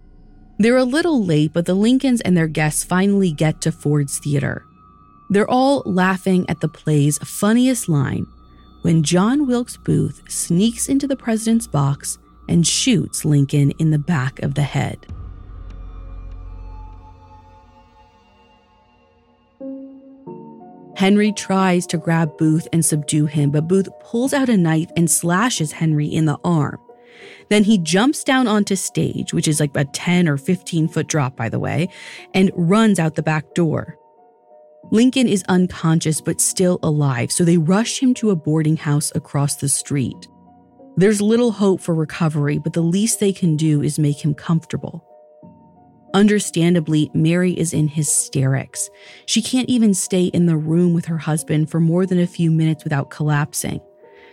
They're 0.59 0.77
a 0.77 0.83
little 0.83 1.23
late, 1.23 1.53
but 1.53 1.65
the 1.65 1.73
Lincolns 1.73 2.19
and 2.21 2.35
their 2.35 2.47
guests 2.47 2.83
finally 2.83 3.31
get 3.31 3.61
to 3.61 3.71
Ford's 3.71 4.19
Theater. 4.19 4.65
They're 5.29 5.49
all 5.49 5.81
laughing 5.85 6.45
at 6.49 6.61
the 6.61 6.67
play's 6.67 7.17
funniest 7.19 7.89
line 7.89 8.27
when 8.83 9.01
John 9.01 9.47
Wilkes 9.47 9.77
Booth 9.77 10.21
sneaks 10.29 10.87
into 10.87 11.07
the 11.07 11.15
president's 11.15 11.65
box 11.65 12.19
and 12.47 12.65
shoots 12.65 13.25
Lincoln 13.25 13.71
in 13.71 13.89
the 13.89 13.97
back 13.97 14.39
of 14.43 14.53
the 14.53 14.61
head. 14.61 15.07
Henry 20.95 21.31
tries 21.33 21.85
to 21.87 21.97
grab 21.97 22.37
Booth 22.37 22.67
and 22.71 22.85
subdue 22.85 23.25
him, 23.25 23.51
but 23.51 23.67
Booth 23.67 23.89
pulls 23.99 24.33
out 24.33 24.47
a 24.47 24.55
knife 24.55 24.89
and 24.95 25.11
slashes 25.11 25.73
Henry 25.73 26.07
in 26.07 26.25
the 26.25 26.37
arm. 26.43 26.79
Then 27.49 27.63
he 27.63 27.77
jumps 27.77 28.23
down 28.23 28.47
onto 28.47 28.75
stage, 28.75 29.33
which 29.33 29.47
is 29.47 29.59
like 29.59 29.75
a 29.75 29.85
10 29.85 30.27
or 30.27 30.37
15 30.37 30.87
foot 30.87 31.07
drop, 31.07 31.35
by 31.35 31.49
the 31.49 31.59
way, 31.59 31.89
and 32.33 32.51
runs 32.55 32.97
out 32.97 33.15
the 33.15 33.23
back 33.23 33.53
door. 33.53 33.97
Lincoln 34.91 35.27
is 35.27 35.43
unconscious 35.49 36.21
but 36.21 36.39
still 36.39 36.79
alive, 36.83 37.31
so 37.31 37.43
they 37.43 37.57
rush 37.57 38.01
him 38.01 38.13
to 38.15 38.29
a 38.29 38.35
boarding 38.35 38.77
house 38.77 39.11
across 39.15 39.55
the 39.55 39.69
street. 39.69 40.27
There's 40.95 41.21
little 41.21 41.51
hope 41.51 41.81
for 41.81 41.93
recovery, 41.93 42.57
but 42.57 42.73
the 42.73 42.81
least 42.81 43.19
they 43.19 43.33
can 43.33 43.57
do 43.57 43.81
is 43.81 43.99
make 43.99 44.23
him 44.23 44.33
comfortable. 44.33 45.03
Understandably, 46.13 47.11
Mary 47.13 47.51
is 47.51 47.73
in 47.73 47.89
hysterics. 47.89 48.89
She 49.25 49.41
can't 49.41 49.67
even 49.67 49.93
stay 49.93 50.25
in 50.25 50.45
the 50.45 50.55
room 50.55 50.93
with 50.93 51.05
her 51.05 51.17
husband 51.17 51.69
for 51.69 51.81
more 51.81 52.05
than 52.05 52.19
a 52.19 52.27
few 52.27 52.49
minutes 52.49 52.85
without 52.85 53.09
collapsing. 53.09 53.81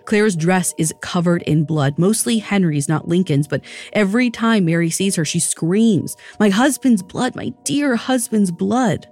Claire's 0.04 0.36
dress 0.36 0.74
is 0.78 0.94
covered 1.00 1.42
in 1.42 1.64
blood, 1.64 1.98
mostly 1.98 2.38
Henry's, 2.38 2.88
not 2.88 3.08
Lincoln's, 3.08 3.48
but 3.48 3.64
every 3.92 4.30
time 4.30 4.64
Mary 4.64 4.90
sees 4.90 5.16
her, 5.16 5.24
she 5.24 5.40
screams, 5.40 6.16
My 6.38 6.50
husband's 6.50 7.02
blood, 7.02 7.34
my 7.34 7.48
dear 7.64 7.96
husband's 7.96 8.52
blood. 8.52 9.08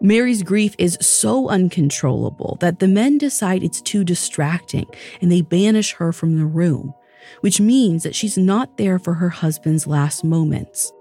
Mary's 0.00 0.44
grief 0.44 0.74
is 0.78 0.96
so 1.00 1.48
uncontrollable 1.48 2.56
that 2.60 2.78
the 2.78 2.86
men 2.86 3.18
decide 3.18 3.64
it's 3.64 3.82
too 3.82 4.04
distracting 4.04 4.86
and 5.20 5.30
they 5.30 5.42
banish 5.42 5.92
her 5.94 6.12
from 6.12 6.36
the 6.36 6.46
room, 6.46 6.94
which 7.40 7.60
means 7.60 8.04
that 8.04 8.14
she's 8.14 8.38
not 8.38 8.76
there 8.76 8.98
for 8.98 9.14
her 9.14 9.28
husband's 9.28 9.86
last 9.86 10.22
moments. 10.22 10.92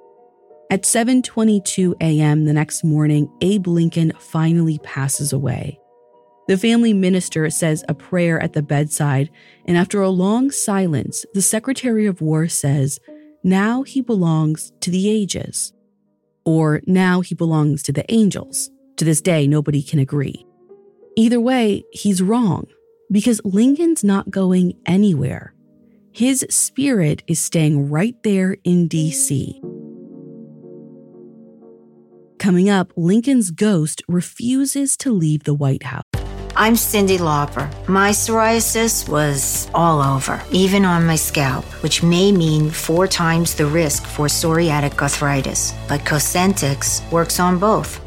At 0.71 0.81
7:22 0.81 1.95
a.m. 2.01 2.45
the 2.45 2.53
next 2.53 2.83
morning, 2.83 3.29
Abe 3.41 3.67
Lincoln 3.67 4.13
finally 4.19 4.79
passes 4.79 5.31
away. 5.31 5.79
The 6.47 6.57
family 6.57 6.93
minister 6.93 7.49
says 7.49 7.85
a 7.87 7.93
prayer 7.93 8.41
at 8.41 8.53
the 8.53 8.63
bedside, 8.63 9.29
and 9.65 9.77
after 9.77 10.01
a 10.01 10.09
long 10.09 10.49
silence, 10.49 11.25
the 11.33 11.41
Secretary 11.41 12.05
of 12.07 12.19
War 12.19 12.47
says, 12.47 12.99
"Now 13.43 13.83
he 13.83 14.01
belongs 14.01 14.71
to 14.81 14.89
the 14.89 15.07
ages." 15.07 15.71
Or 16.45 16.81
now 16.87 17.21
he 17.21 17.35
belongs 17.35 17.83
to 17.83 17.91
the 17.91 18.09
angels. 18.11 18.71
To 18.97 19.05
this 19.05 19.21
day, 19.21 19.47
nobody 19.47 19.83
can 19.83 19.99
agree. 19.99 20.45
Either 21.15 21.39
way, 21.39 21.83
he's 21.91 22.21
wrong 22.21 22.65
because 23.11 23.39
Lincoln's 23.43 24.03
not 24.03 24.31
going 24.31 24.73
anywhere. 24.85 25.53
His 26.11 26.45
spirit 26.49 27.21
is 27.27 27.39
staying 27.39 27.91
right 27.91 28.15
there 28.23 28.57
in 28.63 28.89
DC. 28.89 29.61
Coming 32.39 32.69
up, 32.69 32.91
Lincoln's 32.95 33.51
ghost 33.51 34.01
refuses 34.07 34.97
to 34.97 35.11
leave 35.11 35.43
the 35.43 35.53
White 35.53 35.83
House. 35.83 36.03
I'm 36.55 36.73
Cyndi 36.73 37.19
Lauper. 37.19 37.69
My 37.87 38.09
psoriasis 38.09 39.07
was 39.07 39.69
all 39.75 40.01
over, 40.01 40.41
even 40.51 40.85
on 40.85 41.05
my 41.05 41.15
scalp, 41.15 41.65
which 41.83 42.01
may 42.01 42.31
mean 42.31 42.71
four 42.71 43.07
times 43.07 43.53
the 43.53 43.67
risk 43.67 44.07
for 44.07 44.25
psoriatic 44.25 44.99
arthritis. 44.99 45.75
But 45.87 46.01
Cosentyx 46.01 47.11
works 47.11 47.39
on 47.39 47.59
both. 47.59 48.06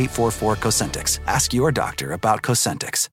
844 0.00 0.56
Cosentyx. 0.56 1.20
Ask 1.26 1.52
your 1.52 1.70
doctor 1.70 2.12
about 2.12 2.42
Cosentyx. 2.42 3.08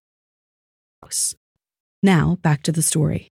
Now, 2.01 2.37
back 2.41 2.63
to 2.63 2.71
the 2.71 2.81
story. 2.81 3.29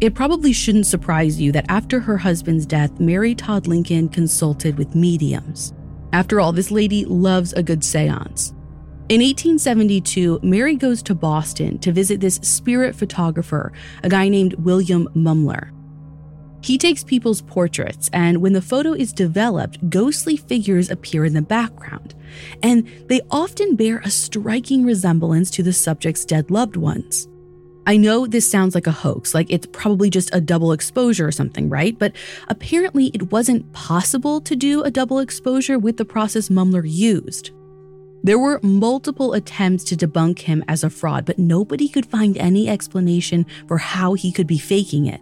It 0.00 0.14
probably 0.14 0.52
shouldn't 0.52 0.86
surprise 0.86 1.40
you 1.40 1.52
that 1.52 1.64
after 1.68 2.00
her 2.00 2.18
husband's 2.18 2.66
death, 2.66 3.00
Mary 3.00 3.34
Todd 3.34 3.66
Lincoln 3.66 4.08
consulted 4.08 4.78
with 4.78 4.94
mediums. 4.94 5.72
After 6.12 6.38
all, 6.38 6.52
this 6.52 6.70
lady 6.70 7.04
loves 7.04 7.52
a 7.54 7.62
good 7.62 7.82
seance. 7.82 8.50
In 9.08 9.20
1872, 9.20 10.40
Mary 10.42 10.76
goes 10.76 11.02
to 11.04 11.14
Boston 11.14 11.78
to 11.78 11.92
visit 11.92 12.20
this 12.20 12.36
spirit 12.42 12.94
photographer, 12.94 13.72
a 14.02 14.08
guy 14.08 14.28
named 14.28 14.54
William 14.54 15.08
Mumler. 15.14 15.70
He 16.66 16.78
takes 16.78 17.04
people's 17.04 17.42
portraits, 17.42 18.10
and 18.12 18.38
when 18.38 18.52
the 18.52 18.60
photo 18.60 18.92
is 18.92 19.12
developed, 19.12 19.88
ghostly 19.88 20.36
figures 20.36 20.90
appear 20.90 21.24
in 21.24 21.32
the 21.32 21.40
background, 21.40 22.16
and 22.60 22.88
they 23.06 23.20
often 23.30 23.76
bear 23.76 23.98
a 23.98 24.10
striking 24.10 24.84
resemblance 24.84 25.48
to 25.52 25.62
the 25.62 25.72
subject's 25.72 26.24
dead 26.24 26.50
loved 26.50 26.74
ones. 26.74 27.28
I 27.86 27.96
know 27.96 28.26
this 28.26 28.50
sounds 28.50 28.74
like 28.74 28.88
a 28.88 28.90
hoax, 28.90 29.32
like 29.32 29.46
it's 29.48 29.68
probably 29.70 30.10
just 30.10 30.34
a 30.34 30.40
double 30.40 30.72
exposure 30.72 31.28
or 31.28 31.30
something, 31.30 31.68
right? 31.68 31.96
But 31.96 32.16
apparently, 32.48 33.12
it 33.14 33.30
wasn't 33.30 33.72
possible 33.72 34.40
to 34.40 34.56
do 34.56 34.82
a 34.82 34.90
double 34.90 35.20
exposure 35.20 35.78
with 35.78 35.98
the 35.98 36.04
process 36.04 36.48
Mumler 36.48 36.82
used. 36.84 37.52
There 38.24 38.40
were 38.40 38.58
multiple 38.64 39.34
attempts 39.34 39.84
to 39.84 39.96
debunk 39.96 40.40
him 40.40 40.64
as 40.66 40.82
a 40.82 40.90
fraud, 40.90 41.26
but 41.26 41.38
nobody 41.38 41.88
could 41.88 42.06
find 42.06 42.36
any 42.36 42.68
explanation 42.68 43.46
for 43.68 43.78
how 43.78 44.14
he 44.14 44.32
could 44.32 44.48
be 44.48 44.58
faking 44.58 45.06
it. 45.06 45.20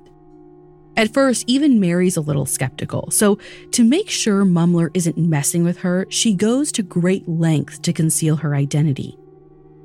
At 0.96 1.12
first, 1.12 1.44
even 1.48 1.80
Mary's 1.80 2.16
a 2.16 2.20
little 2.20 2.46
skeptical, 2.46 3.10
so 3.10 3.38
to 3.72 3.82
make 3.82 4.08
sure 4.08 4.44
Mumler 4.44 4.90
isn't 4.94 5.18
messing 5.18 5.64
with 5.64 5.78
her, 5.78 6.06
she 6.08 6.34
goes 6.34 6.70
to 6.72 6.82
great 6.84 7.28
lengths 7.28 7.80
to 7.80 7.92
conceal 7.92 8.36
her 8.36 8.54
identity. 8.54 9.18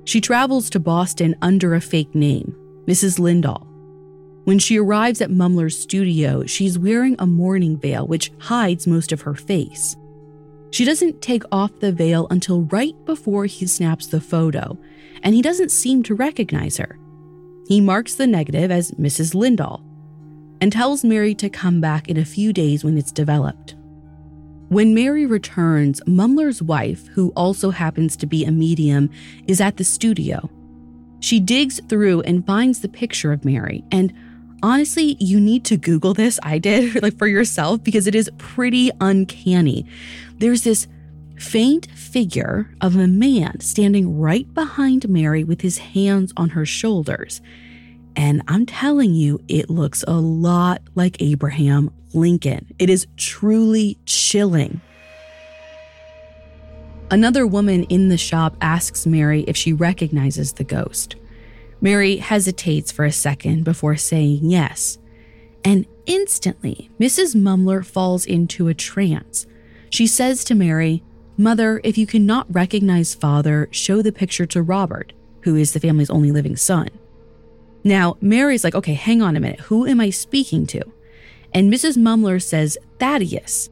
She 0.06 0.22
travels 0.22 0.70
to 0.70 0.80
Boston 0.80 1.36
under 1.42 1.74
a 1.74 1.82
fake 1.82 2.14
name, 2.14 2.56
Mrs. 2.86 3.20
Lindahl. 3.20 3.66
When 4.44 4.60
she 4.60 4.80
arrives 4.80 5.20
at 5.22 5.32
Mumler's 5.32 5.78
studio, 5.78 6.46
she's 6.46 6.78
wearing 6.78 7.16
a 7.18 7.28
mourning 7.28 7.78
veil 7.78 8.06
which 8.06 8.32
hides 8.38 8.88
most 8.88 9.12
of 9.12 9.22
her 9.22 9.36
face. 9.36 9.96
She 10.72 10.86
doesn't 10.86 11.24
take 11.24 11.44
off 11.52 11.80
the 11.80 11.92
veil 11.92 12.28
until 12.30 12.62
right 12.66 12.96
before 13.06 13.48
he 13.48 13.66
snaps 13.66 14.08
the 14.08 14.22
photo, 14.22 14.78
and 15.24 15.34
he 15.34 15.42
doesn't 15.42 15.72
seem 15.72 16.04
to 16.04 16.14
recognize 16.14 16.78
her. 16.78 17.00
He 17.68 17.82
marks 17.82 18.16
the 18.16 18.28
negative 18.28 18.70
as 18.70 18.92
Mrs. 18.92 19.34
Lindahl 19.34 19.84
and 20.62 20.72
tells 20.72 21.04
Mary 21.04 21.34
to 21.36 21.50
come 21.50 21.82
back 21.82 22.08
in 22.08 22.18
a 22.18 22.26
few 22.26 22.54
days 22.54 22.84
when 22.84 22.98
it's 22.98 23.12
developed. 23.12 23.76
When 24.70 24.94
Mary 24.94 25.26
returns, 25.26 26.02
Mumler's 26.06 26.62
wife, 26.62 27.08
who 27.08 27.32
also 27.36 27.72
happens 27.72 28.16
to 28.18 28.28
be 28.28 28.46
a 28.46 28.52
medium, 28.52 29.10
is 29.48 29.60
at 29.60 29.78
the 29.78 29.84
studio. 29.84 30.50
She 31.22 31.40
digs 31.40 31.82
through 31.90 32.22
and 32.22 32.46
finds 32.46 32.82
the 32.82 32.88
picture 32.88 33.34
of 33.34 33.44
Mary. 33.44 33.84
And 33.92 34.14
honestly, 34.62 35.18
you 35.20 35.40
need 35.40 35.66
to 35.66 35.78
Google 35.78 36.14
this. 36.14 36.40
I 36.44 36.60
did, 36.60 37.02
like 37.02 37.18
for 37.18 37.28
yourself, 37.28 37.84
because 37.84 38.06
it 38.06 38.16
is 38.16 38.30
pretty 38.38 38.92
uncanny. 39.02 39.86
There's 40.38 40.64
this 40.64 40.88
faint 41.38 41.88
figure 41.92 42.70
of 42.82 42.96
a 42.96 43.08
man 43.08 43.60
standing 43.62 44.20
right 44.20 44.54
behind 44.54 45.10
Mary 45.10 45.44
with 45.44 45.62
his 45.62 45.80
hands 45.80 46.34
on 46.38 46.50
her 46.50 46.66
shoulders. 46.66 47.42
And 48.20 48.42
I'm 48.50 48.66
telling 48.66 49.14
you, 49.14 49.40
it 49.48 49.70
looks 49.70 50.04
a 50.06 50.16
lot 50.16 50.82
like 50.94 51.22
Abraham 51.22 51.90
Lincoln. 52.14 52.68
It 52.78 52.90
is 52.90 53.08
truly 53.16 53.98
chilling. 54.06 54.82
Another 57.10 57.48
woman 57.48 57.86
in 57.86 58.10
the 58.10 58.18
shop 58.18 58.58
asks 58.60 59.08
Mary 59.08 59.44
if 59.44 59.56
she 59.56 59.72
recognizes 59.72 60.52
the 60.52 60.66
ghost. 60.66 61.16
Mary 61.80 62.18
hesitates 62.18 62.92
for 62.92 63.06
a 63.06 63.12
second 63.14 63.64
before 63.64 63.96
saying 63.96 64.40
yes. 64.44 64.98
And 65.64 65.86
instantly, 66.06 66.92
Mrs. 67.00 67.38
Mumler 67.38 67.86
falls 67.86 68.26
into 68.26 68.68
a 68.68 68.74
trance. 68.74 69.48
She 69.90 70.08
says 70.08 70.44
to 70.44 70.56
Mary, 70.56 71.04
Mother, 71.38 71.80
if 71.86 71.98
you 71.98 72.06
cannot 72.06 72.54
recognize 72.54 73.16
father, 73.16 73.70
show 73.72 74.02
the 74.02 74.12
picture 74.12 74.46
to 74.48 74.62
Robert, 74.62 75.14
who 75.44 75.56
is 75.56 75.72
the 75.72 75.80
family's 75.80 76.10
only 76.10 76.34
living 76.34 76.58
son. 76.58 76.90
Now, 77.84 78.18
Mary's 78.22 78.64
like, 78.64 78.76
okay, 78.76 78.94
hang 78.94 79.22
on 79.22 79.36
a 79.36 79.40
minute. 79.40 79.62
Who 79.62 79.86
am 79.86 80.02
I 80.02 80.10
speaking 80.10 80.68
to? 80.68 80.84
And 81.54 81.72
Mrs. 81.72 81.98
Mumler 81.98 82.42
says, 82.42 82.78
Thaddeus. 83.00 83.70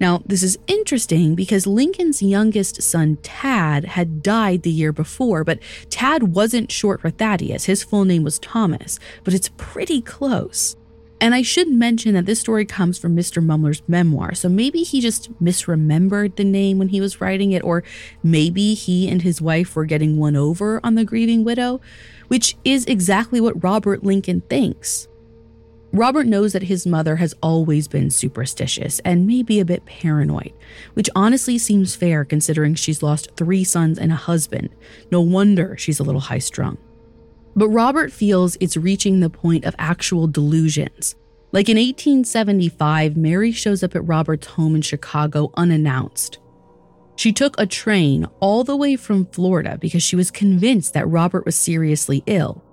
Now, 0.00 0.22
this 0.26 0.42
is 0.42 0.58
interesting 0.66 1.36
because 1.36 1.64
Lincoln's 1.64 2.22
youngest 2.22 2.82
son, 2.82 3.18
Tad, 3.22 3.84
had 3.84 4.22
died 4.22 4.62
the 4.62 4.70
year 4.70 4.92
before, 4.92 5.44
but 5.44 5.60
Tad 5.90 6.34
wasn't 6.34 6.72
short 6.72 7.00
for 7.00 7.10
Thaddeus. 7.10 7.66
His 7.66 7.84
full 7.84 8.04
name 8.04 8.24
was 8.24 8.40
Thomas, 8.40 8.98
but 9.22 9.32
it's 9.32 9.50
pretty 9.56 10.00
close. 10.00 10.74
And 11.20 11.36
I 11.36 11.42
should 11.42 11.68
mention 11.68 12.14
that 12.14 12.26
this 12.26 12.40
story 12.40 12.64
comes 12.64 12.98
from 12.98 13.14
Mr. 13.14 13.40
Mumler's 13.40 13.80
memoir, 13.86 14.34
so 14.34 14.48
maybe 14.48 14.82
he 14.82 15.00
just 15.00 15.32
misremembered 15.40 16.34
the 16.34 16.42
name 16.42 16.78
when 16.78 16.88
he 16.88 17.00
was 17.00 17.20
writing 17.20 17.52
it, 17.52 17.62
or 17.62 17.84
maybe 18.24 18.74
he 18.74 19.08
and 19.08 19.22
his 19.22 19.40
wife 19.40 19.76
were 19.76 19.84
getting 19.84 20.16
one 20.16 20.34
over 20.34 20.80
on 20.82 20.96
the 20.96 21.04
grieving 21.04 21.44
widow 21.44 21.80
which 22.32 22.56
is 22.64 22.86
exactly 22.86 23.42
what 23.42 23.62
Robert 23.62 24.04
Lincoln 24.04 24.40
thinks. 24.48 25.06
Robert 25.92 26.26
knows 26.26 26.54
that 26.54 26.62
his 26.62 26.86
mother 26.86 27.16
has 27.16 27.34
always 27.42 27.88
been 27.88 28.08
superstitious 28.08 29.00
and 29.00 29.26
maybe 29.26 29.60
a 29.60 29.66
bit 29.66 29.84
paranoid, 29.84 30.54
which 30.94 31.10
honestly 31.14 31.58
seems 31.58 31.94
fair 31.94 32.24
considering 32.24 32.74
she's 32.74 33.02
lost 33.02 33.36
three 33.36 33.64
sons 33.64 33.98
and 33.98 34.10
a 34.10 34.16
husband. 34.16 34.70
No 35.10 35.20
wonder 35.20 35.76
she's 35.76 36.00
a 36.00 36.02
little 36.02 36.22
high 36.22 36.38
strung. 36.38 36.78
But 37.54 37.68
Robert 37.68 38.10
feels 38.10 38.56
it's 38.60 38.78
reaching 38.78 39.20
the 39.20 39.28
point 39.28 39.66
of 39.66 39.76
actual 39.78 40.26
delusions. 40.26 41.14
Like 41.52 41.68
in 41.68 41.76
1875, 41.76 43.14
Mary 43.14 43.52
shows 43.52 43.82
up 43.82 43.94
at 43.94 44.08
Robert's 44.08 44.46
home 44.46 44.74
in 44.74 44.80
Chicago 44.80 45.50
unannounced. 45.58 46.38
She 47.22 47.32
took 47.32 47.54
a 47.56 47.66
train 47.66 48.26
all 48.40 48.64
the 48.64 48.74
way 48.74 48.96
from 48.96 49.26
Florida 49.26 49.78
because 49.80 50.02
she 50.02 50.16
was 50.16 50.32
convinced 50.32 50.92
that 50.94 51.06
Robert 51.06 51.46
was 51.46 51.54
seriously 51.54 52.24
ill. 52.26 52.64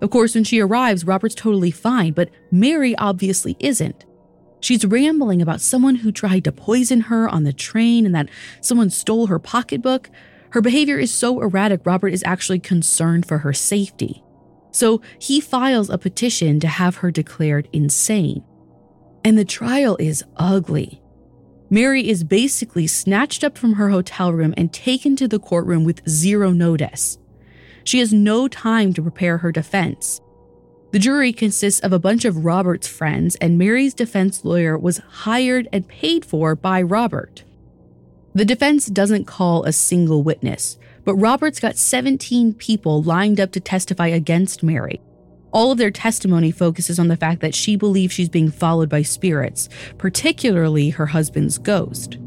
Of 0.00 0.08
course, 0.08 0.34
when 0.34 0.44
she 0.44 0.60
arrives, 0.60 1.04
Robert's 1.04 1.34
totally 1.34 1.70
fine, 1.70 2.14
but 2.14 2.30
Mary 2.50 2.96
obviously 2.96 3.54
isn't. 3.60 4.06
She's 4.60 4.86
rambling 4.86 5.42
about 5.42 5.60
someone 5.60 5.96
who 5.96 6.10
tried 6.10 6.44
to 6.44 6.52
poison 6.52 7.02
her 7.02 7.28
on 7.28 7.44
the 7.44 7.52
train 7.52 8.06
and 8.06 8.14
that 8.14 8.30
someone 8.62 8.88
stole 8.88 9.26
her 9.26 9.38
pocketbook. 9.38 10.08
Her 10.52 10.62
behavior 10.62 10.98
is 10.98 11.12
so 11.12 11.42
erratic, 11.42 11.84
Robert 11.84 12.14
is 12.14 12.22
actually 12.24 12.60
concerned 12.60 13.28
for 13.28 13.36
her 13.36 13.52
safety. 13.52 14.24
So 14.70 15.02
he 15.18 15.38
files 15.38 15.90
a 15.90 15.98
petition 15.98 16.60
to 16.60 16.66
have 16.66 16.96
her 16.96 17.10
declared 17.10 17.68
insane. 17.74 18.42
And 19.22 19.36
the 19.36 19.44
trial 19.44 19.98
is 20.00 20.24
ugly. 20.38 21.02
Mary 21.70 22.08
is 22.08 22.24
basically 22.24 22.86
snatched 22.86 23.44
up 23.44 23.58
from 23.58 23.74
her 23.74 23.90
hotel 23.90 24.32
room 24.32 24.54
and 24.56 24.72
taken 24.72 25.14
to 25.16 25.28
the 25.28 25.38
courtroom 25.38 25.84
with 25.84 26.08
zero 26.08 26.50
notice. 26.50 27.18
She 27.84 27.98
has 27.98 28.12
no 28.12 28.48
time 28.48 28.92
to 28.94 29.02
prepare 29.02 29.38
her 29.38 29.52
defense. 29.52 30.20
The 30.92 30.98
jury 30.98 31.34
consists 31.34 31.80
of 31.80 31.92
a 31.92 31.98
bunch 31.98 32.24
of 32.24 32.46
Robert's 32.46 32.88
friends, 32.88 33.36
and 33.36 33.58
Mary's 33.58 33.92
defense 33.92 34.44
lawyer 34.44 34.78
was 34.78 34.98
hired 34.98 35.68
and 35.70 35.86
paid 35.86 36.24
for 36.24 36.54
by 36.54 36.80
Robert. 36.80 37.44
The 38.34 38.46
defense 38.46 38.86
doesn't 38.86 39.26
call 39.26 39.64
a 39.64 39.72
single 39.72 40.22
witness, 40.22 40.78
but 41.04 41.16
Robert's 41.16 41.60
got 41.60 41.76
17 41.76 42.54
people 42.54 43.02
lined 43.02 43.38
up 43.38 43.52
to 43.52 43.60
testify 43.60 44.06
against 44.06 44.62
Mary. 44.62 45.00
All 45.50 45.72
of 45.72 45.78
their 45.78 45.90
testimony 45.90 46.50
focuses 46.50 46.98
on 46.98 47.08
the 47.08 47.16
fact 47.16 47.40
that 47.40 47.54
she 47.54 47.76
believes 47.76 48.12
she's 48.12 48.28
being 48.28 48.50
followed 48.50 48.88
by 48.88 49.02
spirits, 49.02 49.68
particularly 49.96 50.90
her 50.90 51.06
husband's 51.06 51.58
ghost. 51.58 52.18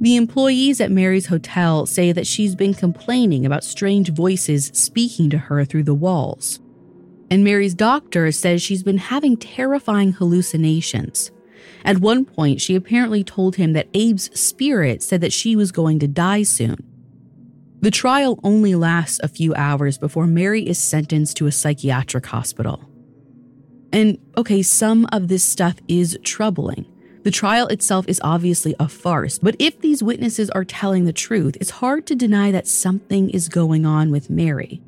The 0.00 0.16
employees 0.16 0.80
at 0.80 0.90
Mary's 0.90 1.26
hotel 1.26 1.86
say 1.86 2.12
that 2.12 2.26
she's 2.26 2.54
been 2.54 2.74
complaining 2.74 3.46
about 3.46 3.64
strange 3.64 4.12
voices 4.12 4.66
speaking 4.74 5.30
to 5.30 5.38
her 5.38 5.64
through 5.64 5.84
the 5.84 5.94
walls. 5.94 6.60
And 7.30 7.42
Mary's 7.42 7.74
doctor 7.74 8.30
says 8.30 8.62
she's 8.62 8.82
been 8.82 8.98
having 8.98 9.36
terrifying 9.36 10.12
hallucinations. 10.12 11.30
At 11.84 11.98
one 11.98 12.24
point, 12.24 12.60
she 12.60 12.74
apparently 12.74 13.24
told 13.24 13.56
him 13.56 13.72
that 13.72 13.88
Abe's 13.94 14.30
spirit 14.38 15.02
said 15.02 15.20
that 15.22 15.32
she 15.32 15.56
was 15.56 15.72
going 15.72 15.98
to 16.00 16.08
die 16.08 16.42
soon. 16.42 16.85
The 17.80 17.90
trial 17.90 18.40
only 18.42 18.74
lasts 18.74 19.20
a 19.22 19.28
few 19.28 19.54
hours 19.54 19.98
before 19.98 20.26
Mary 20.26 20.66
is 20.66 20.78
sentenced 20.78 21.36
to 21.36 21.46
a 21.46 21.52
psychiatric 21.52 22.26
hospital. 22.26 22.82
And 23.92 24.18
okay, 24.36 24.62
some 24.62 25.06
of 25.12 25.28
this 25.28 25.44
stuff 25.44 25.76
is 25.86 26.18
troubling. 26.24 26.86
The 27.22 27.30
trial 27.30 27.66
itself 27.68 28.08
is 28.08 28.20
obviously 28.22 28.74
a 28.78 28.88
farce, 28.88 29.38
but 29.38 29.56
if 29.58 29.80
these 29.80 30.02
witnesses 30.02 30.48
are 30.50 30.64
telling 30.64 31.04
the 31.04 31.12
truth, 31.12 31.56
it's 31.60 31.70
hard 31.70 32.06
to 32.06 32.14
deny 32.14 32.50
that 32.52 32.68
something 32.68 33.30
is 33.30 33.48
going 33.48 33.84
on 33.84 34.10
with 34.10 34.30
Mary. 34.30 34.80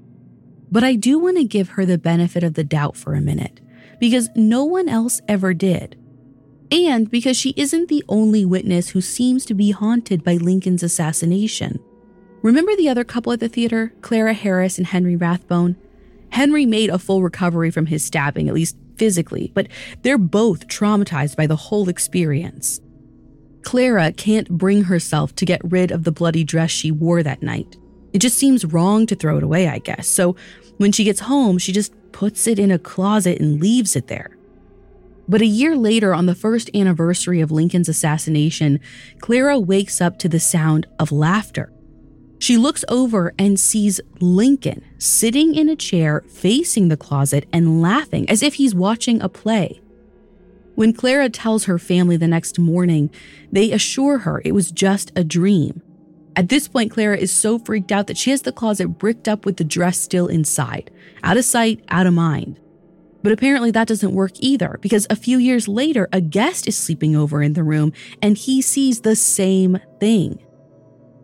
But 0.71 0.85
I 0.85 0.95
do 0.95 1.19
want 1.19 1.37
to 1.39 1.45
give 1.45 1.71
her 1.71 1.85
the 1.85 1.99
benefit 1.99 2.45
of 2.45 2.55
the 2.55 2.65
doubt 2.65 2.97
for 2.97 3.15
a 3.15 3.21
minute, 3.21 3.61
because 3.99 4.29
no 4.37 4.65
one 4.65 4.89
else 4.89 5.21
ever 5.27 5.53
did. 5.53 5.97
And 6.71 7.11
because 7.11 7.37
she 7.37 7.55
isn't 7.57 7.89
the 7.89 8.05
only 8.09 8.45
witness 8.45 8.91
who 8.91 9.01
seems 9.01 9.45
to 9.47 9.55
be 9.55 9.71
haunted 9.71 10.23
by 10.23 10.35
Lincoln's 10.35 10.83
assassination. 10.83 11.81
Remember 12.43 12.77
the 12.77 12.89
other 12.89 13.05
couple 13.05 13.33
at 13.33 13.41
the 13.41 13.49
theater, 13.49 13.93
Clara 14.01 14.33
Harris 14.33 14.79
and 14.79 14.87
Henry 14.87 15.17
Rathbone? 15.17 15.77
Henry 16.31 16.67
made 16.67 16.91
a 16.91 16.99
full 16.99 17.23
recovery 17.23 17.71
from 17.71 17.87
his 17.87 18.05
stabbing, 18.05 18.49
at 18.49 18.55
least 18.55 18.77
physically, 18.97 19.51
but 19.55 19.67
they're 20.03 20.19
both 20.19 20.69
traumatized 20.69 21.37
by 21.37 21.47
the 21.47 21.57
whole 21.57 21.89
experience. 21.89 22.81
Clara 23.63 24.13
can't 24.13 24.49
bring 24.51 24.85
herself 24.85 25.35
to 25.37 25.45
get 25.45 25.61
rid 25.65 25.91
of 25.91 26.05
the 26.05 26.13
bloody 26.13 26.45
dress 26.45 26.71
she 26.71 26.91
wore 26.91 27.23
that 27.23 27.43
night. 27.43 27.77
It 28.13 28.19
just 28.19 28.39
seems 28.39 28.65
wrong 28.65 29.07
to 29.07 29.17
throw 29.17 29.37
it 29.37 29.43
away, 29.43 29.69
I 29.69 29.79
guess. 29.79 30.07
So 30.07 30.37
when 30.77 30.93
she 30.93 31.05
gets 31.05 31.21
home, 31.21 31.59
she 31.59 31.73
just 31.73 31.93
puts 32.13 32.47
it 32.47 32.59
in 32.59 32.71
a 32.71 32.79
closet 32.79 33.41
and 33.41 33.61
leaves 33.61 33.97
it 33.97 34.07
there. 34.07 34.37
But 35.29 35.43
a 35.43 35.47
year 35.47 35.77
later, 35.77 36.15
on 36.15 36.27
the 36.27 36.35
first 36.35 36.71
anniversary 36.75 37.41
of 37.41 37.51
Lincoln's 37.51 37.89
assassination, 37.89 38.81
Clara 39.21 39.59
wakes 39.59 40.01
up 40.01 40.19
to 40.21 40.29
the 40.29 40.41
sound 40.41 40.87
of 40.99 41.13
laughter. 41.13 41.71
She 42.39 42.57
looks 42.57 42.85
over 42.89 43.35
and 43.39 43.59
sees 43.59 44.01
Lincoln 44.21 44.85
sitting 44.99 45.55
in 45.55 45.69
a 45.69 45.77
chair 45.77 46.23
facing 46.29 46.89
the 46.89 46.97
closet 46.97 47.49
and 47.53 47.83
laughing 47.83 48.29
as 48.31 48.43
if 48.43 48.55
he's 48.55 48.75
watching 48.75 49.21
a 49.21 49.29
play. 49.29 49.81
When 50.77 50.93
Clara 50.93 51.29
tells 51.29 51.65
her 51.65 51.79
family 51.79 52.17
the 52.17 52.29
next 52.29 52.59
morning, 52.59 53.11
they 53.51 53.73
assure 53.73 54.19
her 54.19 54.41
it 54.45 54.53
was 54.53 54.71
just 54.71 55.11
a 55.17 55.25
dream. 55.25 55.83
At 56.37 56.49
this 56.49 56.69
point, 56.69 56.93
Clara 56.93 57.17
is 57.17 57.33
so 57.33 57.59
freaked 57.59 57.91
out 57.91 58.07
that 58.07 58.17
she 58.17 58.31
has 58.31 58.43
the 58.43 58.53
closet 58.53 58.87
bricked 58.91 59.27
up 59.27 59.45
with 59.45 59.57
the 59.57 59.65
dress 59.65 60.01
still 60.01 60.29
inside. 60.29 60.93
Out 61.25 61.37
of 61.37 61.45
sight, 61.45 61.85
out 61.89 62.07
of 62.07 62.15
mind. 62.15 62.61
But 63.25 63.33
apparently 63.33 63.73
that 63.73 63.89
doesn't 63.89 64.15
work 64.15 64.31
either 64.39 64.79
because 64.81 65.09
a 65.11 65.17
few 65.17 65.39
years 65.39 65.67
later, 65.67 66.09
a 66.13 66.21
guest 66.21 66.69
is 66.69 66.79
sleeping 66.79 67.17
over 67.17 67.43
in 67.43 67.55
the 67.55 67.65
room 67.65 67.93
and 68.23 68.39
he 68.39 68.63
sees 68.63 69.01
the 69.01 69.17
same 69.17 69.81
thing. 69.99 70.39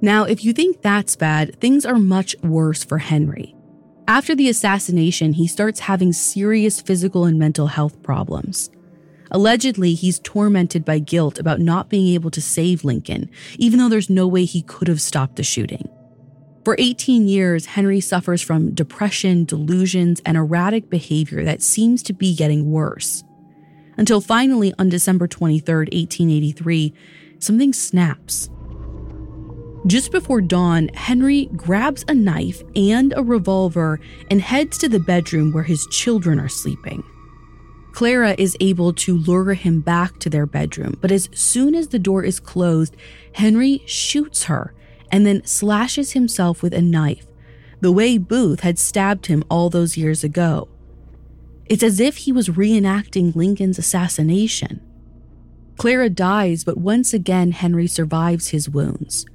Now, 0.01 0.25
if 0.25 0.45
you 0.45 0.53
think 0.53 0.83
that's 0.83 1.17
bad, 1.17 1.59
things 1.61 1.87
are 1.87 1.99
much 1.99 2.37
worse 2.43 2.85
for 2.85 2.99
Henry. 2.99 3.55
After 4.07 4.35
the 4.35 4.51
assassination, 4.51 5.33
he 5.33 5.47
starts 5.47 5.81
having 5.81 6.13
serious 6.13 6.81
physical 6.81 7.25
and 7.25 7.39
mental 7.39 7.69
health 7.69 8.03
problems. 8.03 8.71
Allegedly, 9.31 9.95
he's 9.95 10.21
tormented 10.21 10.85
by 10.85 10.99
guilt 10.99 11.39
about 11.39 11.59
not 11.59 11.89
being 11.89 12.15
able 12.15 12.31
to 12.31 12.43
save 12.43 12.85
Lincoln, 12.85 13.31
even 13.59 13.79
though 13.79 13.89
there's 13.89 14.11
no 14.11 14.29
way 14.29 14.45
he 14.45 14.63
could 14.63 14.89
have 14.89 15.01
stopped 15.01 15.37
the 15.37 15.43
shooting. 15.43 15.89
For 16.65 16.77
18 16.79 17.29
years, 17.29 17.67
Henry 17.67 18.01
suffers 18.01 18.41
from 18.41 18.75
depression, 18.75 19.45
delusions, 19.45 20.21
and 20.25 20.37
erratic 20.37 20.89
behavior 20.89 21.45
that 21.45 21.63
seems 21.63 22.03
to 22.05 22.13
be 22.13 22.35
getting 22.35 22.71
worse. 22.71 23.25
Until 23.97 24.21
finally, 24.21 24.73
on 24.79 24.89
December 24.89 25.27
23, 25.27 25.75
1883, 25.75 26.95
something 27.39 27.73
snaps. 27.73 28.51
Just 29.87 30.13
before 30.13 30.41
dawn, 30.41 30.89
Henry 30.95 31.51
grabs 31.57 32.07
a 32.09 32.15
knife 32.15 32.63
and 32.75 33.13
a 33.17 33.23
revolver 33.23 34.01
and 34.31 34.41
heads 34.41 34.79
to 34.79 34.89
the 34.89 34.99
bedroom 34.99 35.53
where 35.53 35.63
his 35.63 35.87
children 35.89 36.41
are 36.41 36.49
sleeping. 36.49 37.05
Clara 37.93 38.35
is 38.39 38.57
able 38.61 38.95
to 38.95 39.19
lure 39.19 39.53
him 39.53 39.81
back 39.81 40.19
to 40.21 40.31
their 40.31 40.47
bedroom, 40.47 40.97
but 41.03 41.13
as 41.13 41.29
soon 41.35 41.75
as 41.75 41.89
the 41.89 41.99
door 41.99 42.25
is 42.25 42.41
closed, 42.41 42.97
Henry 43.35 43.83
shoots 43.87 44.45
her 44.45 44.75
and 45.13 45.27
then 45.27 45.45
slashes 45.45 46.13
himself 46.13 46.63
with 46.63 46.73
a 46.73 46.81
knife, 46.81 47.27
the 47.81 47.93
way 47.93 48.17
Booth 48.17 48.61
had 48.61 48.79
stabbed 48.79 49.27
him 49.27 49.45
all 49.51 49.69
those 49.69 49.99
years 49.99 50.25
ago. 50.25 50.67
It's 51.67 51.83
as 51.83 52.01
if 52.01 52.17
he 52.17 52.33
was 52.33 52.49
reenacting 52.49 53.37
Lincoln's 53.37 53.79
assassination. 53.79 54.81
Clara 55.77 56.09
dies, 56.09 56.65
but 56.65 56.79
once 56.79 57.13
again, 57.13 57.53
Henry 57.53 57.87
survives 57.87 58.49
his 58.49 58.69
wounds. 58.69 59.27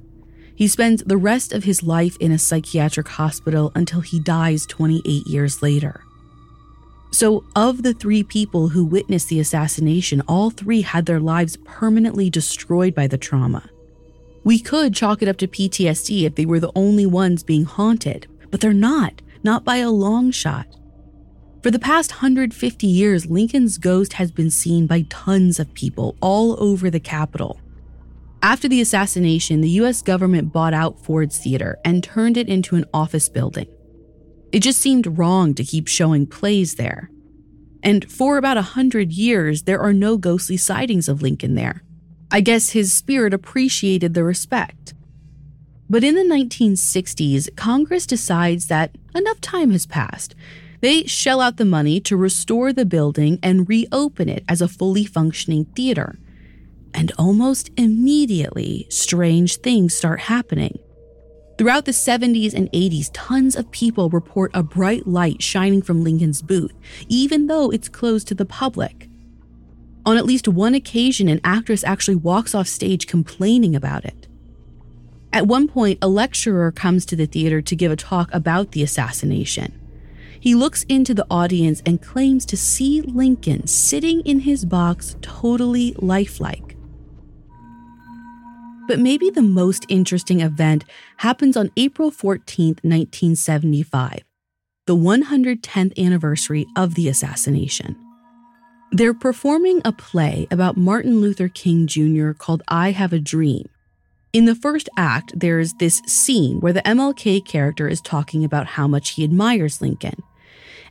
He 0.60 0.68
spends 0.68 1.02
the 1.02 1.16
rest 1.16 1.54
of 1.54 1.64
his 1.64 1.82
life 1.82 2.18
in 2.18 2.32
a 2.32 2.38
psychiatric 2.38 3.08
hospital 3.08 3.72
until 3.74 4.02
he 4.02 4.20
dies 4.20 4.66
28 4.66 5.26
years 5.26 5.62
later. 5.62 6.02
So, 7.10 7.44
of 7.56 7.82
the 7.82 7.94
three 7.94 8.22
people 8.22 8.68
who 8.68 8.84
witnessed 8.84 9.30
the 9.30 9.40
assassination, 9.40 10.20
all 10.28 10.50
three 10.50 10.82
had 10.82 11.06
their 11.06 11.18
lives 11.18 11.56
permanently 11.64 12.28
destroyed 12.28 12.94
by 12.94 13.06
the 13.06 13.16
trauma. 13.16 13.70
We 14.44 14.58
could 14.58 14.92
chalk 14.92 15.22
it 15.22 15.28
up 15.28 15.38
to 15.38 15.48
PTSD 15.48 16.24
if 16.24 16.34
they 16.34 16.44
were 16.44 16.60
the 16.60 16.72
only 16.74 17.06
ones 17.06 17.42
being 17.42 17.64
haunted, 17.64 18.26
but 18.50 18.60
they're 18.60 18.74
not, 18.74 19.22
not 19.42 19.64
by 19.64 19.78
a 19.78 19.88
long 19.88 20.30
shot. 20.30 20.66
For 21.62 21.70
the 21.70 21.78
past 21.78 22.10
150 22.10 22.86
years, 22.86 23.24
Lincoln's 23.24 23.78
ghost 23.78 24.12
has 24.12 24.30
been 24.30 24.50
seen 24.50 24.86
by 24.86 25.06
tons 25.08 25.58
of 25.58 25.72
people 25.72 26.16
all 26.20 26.62
over 26.62 26.90
the 26.90 27.00
capital. 27.00 27.58
After 28.42 28.68
the 28.68 28.80
assassination, 28.80 29.60
the 29.60 29.68
US 29.80 30.00
government 30.00 30.52
bought 30.52 30.72
out 30.72 31.04
Ford's 31.04 31.38
Theater 31.38 31.78
and 31.84 32.02
turned 32.02 32.36
it 32.36 32.48
into 32.48 32.76
an 32.76 32.86
office 32.94 33.28
building. 33.28 33.68
It 34.50 34.60
just 34.60 34.80
seemed 34.80 35.18
wrong 35.18 35.54
to 35.54 35.64
keep 35.64 35.86
showing 35.86 36.26
plays 36.26 36.76
there. 36.76 37.10
And 37.82 38.10
for 38.10 38.38
about 38.38 38.56
a 38.56 38.62
hundred 38.62 39.12
years, 39.12 39.62
there 39.62 39.80
are 39.80 39.92
no 39.92 40.16
ghostly 40.16 40.56
sightings 40.56 41.08
of 41.08 41.22
Lincoln 41.22 41.54
there. 41.54 41.82
I 42.30 42.40
guess 42.40 42.70
his 42.70 42.92
spirit 42.92 43.34
appreciated 43.34 44.14
the 44.14 44.24
respect. 44.24 44.94
But 45.88 46.04
in 46.04 46.14
the 46.14 46.22
1960s, 46.22 47.54
Congress 47.56 48.06
decides 48.06 48.68
that 48.68 48.96
enough 49.14 49.40
time 49.40 49.70
has 49.72 49.86
passed. 49.86 50.34
They 50.80 51.04
shell 51.04 51.40
out 51.40 51.56
the 51.56 51.64
money 51.64 52.00
to 52.00 52.16
restore 52.16 52.72
the 52.72 52.86
building 52.86 53.38
and 53.42 53.68
reopen 53.68 54.28
it 54.28 54.44
as 54.48 54.62
a 54.62 54.68
fully 54.68 55.04
functioning 55.04 55.66
theater. 55.76 56.18
And 56.94 57.12
almost 57.18 57.70
immediately, 57.76 58.86
strange 58.90 59.56
things 59.56 59.94
start 59.94 60.20
happening. 60.20 60.78
Throughout 61.56 61.84
the 61.84 61.92
70s 61.92 62.54
and 62.54 62.72
80s, 62.72 63.10
tons 63.12 63.54
of 63.54 63.70
people 63.70 64.08
report 64.08 64.50
a 64.54 64.62
bright 64.62 65.06
light 65.06 65.42
shining 65.42 65.82
from 65.82 66.02
Lincoln's 66.02 66.40
booth, 66.40 66.72
even 67.08 67.48
though 67.48 67.70
it's 67.70 67.88
closed 67.88 68.28
to 68.28 68.34
the 68.34 68.46
public. 68.46 69.08
On 70.06 70.16
at 70.16 70.24
least 70.24 70.48
one 70.48 70.74
occasion, 70.74 71.28
an 71.28 71.40
actress 71.44 71.84
actually 71.84 72.16
walks 72.16 72.54
off 72.54 72.66
stage 72.66 73.06
complaining 73.06 73.76
about 73.76 74.06
it. 74.06 74.26
At 75.32 75.46
one 75.46 75.68
point, 75.68 75.98
a 76.02 76.08
lecturer 76.08 76.72
comes 76.72 77.04
to 77.06 77.16
the 77.16 77.26
theater 77.26 77.60
to 77.62 77.76
give 77.76 77.92
a 77.92 77.96
talk 77.96 78.32
about 78.32 78.72
the 78.72 78.82
assassination. 78.82 79.78
He 80.40 80.54
looks 80.54 80.84
into 80.84 81.12
the 81.12 81.26
audience 81.30 81.82
and 81.84 82.00
claims 82.00 82.46
to 82.46 82.56
see 82.56 83.02
Lincoln 83.02 83.66
sitting 83.66 84.22
in 84.22 84.40
his 84.40 84.64
box, 84.64 85.16
totally 85.20 85.94
lifelike. 85.98 86.69
But 88.90 88.98
maybe 88.98 89.30
the 89.30 89.40
most 89.40 89.86
interesting 89.88 90.40
event 90.40 90.84
happens 91.18 91.56
on 91.56 91.70
April 91.76 92.10
14, 92.10 92.78
1975, 92.82 94.24
the 94.86 94.96
110th 94.96 95.96
anniversary 95.96 96.66
of 96.76 96.96
the 96.96 97.06
assassination. 97.06 97.96
They're 98.90 99.14
performing 99.14 99.80
a 99.84 99.92
play 99.92 100.48
about 100.50 100.76
Martin 100.76 101.20
Luther 101.20 101.46
King 101.46 101.86
Jr. 101.86 102.32
called 102.32 102.64
I 102.66 102.90
Have 102.90 103.12
a 103.12 103.20
Dream. 103.20 103.68
In 104.32 104.46
the 104.46 104.56
first 104.56 104.88
act, 104.96 105.38
there's 105.38 105.72
this 105.74 106.02
scene 106.08 106.58
where 106.58 106.72
the 106.72 106.82
MLK 106.82 107.46
character 107.46 107.86
is 107.86 108.00
talking 108.00 108.44
about 108.44 108.66
how 108.66 108.88
much 108.88 109.10
he 109.10 109.22
admires 109.22 109.80
Lincoln. 109.80 110.20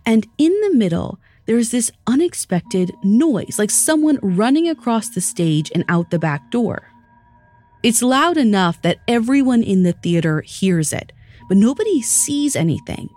And 0.05 0.25
in 0.37 0.57
the 0.61 0.73
middle, 0.73 1.19
there's 1.47 1.71
this 1.71 1.91
unexpected 2.07 2.93
noise, 3.03 3.59
like 3.59 3.71
someone 3.71 4.19
running 4.21 4.69
across 4.69 5.09
the 5.09 5.19
stage 5.19 5.69
and 5.75 5.83
out 5.89 6.11
the 6.11 6.19
back 6.19 6.49
door. 6.49 6.89
It's 7.81 8.01
loud 8.01 8.37
enough 8.37 8.81
that 8.81 8.99
everyone 9.07 9.63
in 9.63 9.83
the 9.83 9.93
theater 9.93 10.41
hears 10.41 10.91
it, 10.91 11.13
but 11.47 11.57
nobody 11.57 12.01
sees 12.01 12.55
anything, 12.55 13.09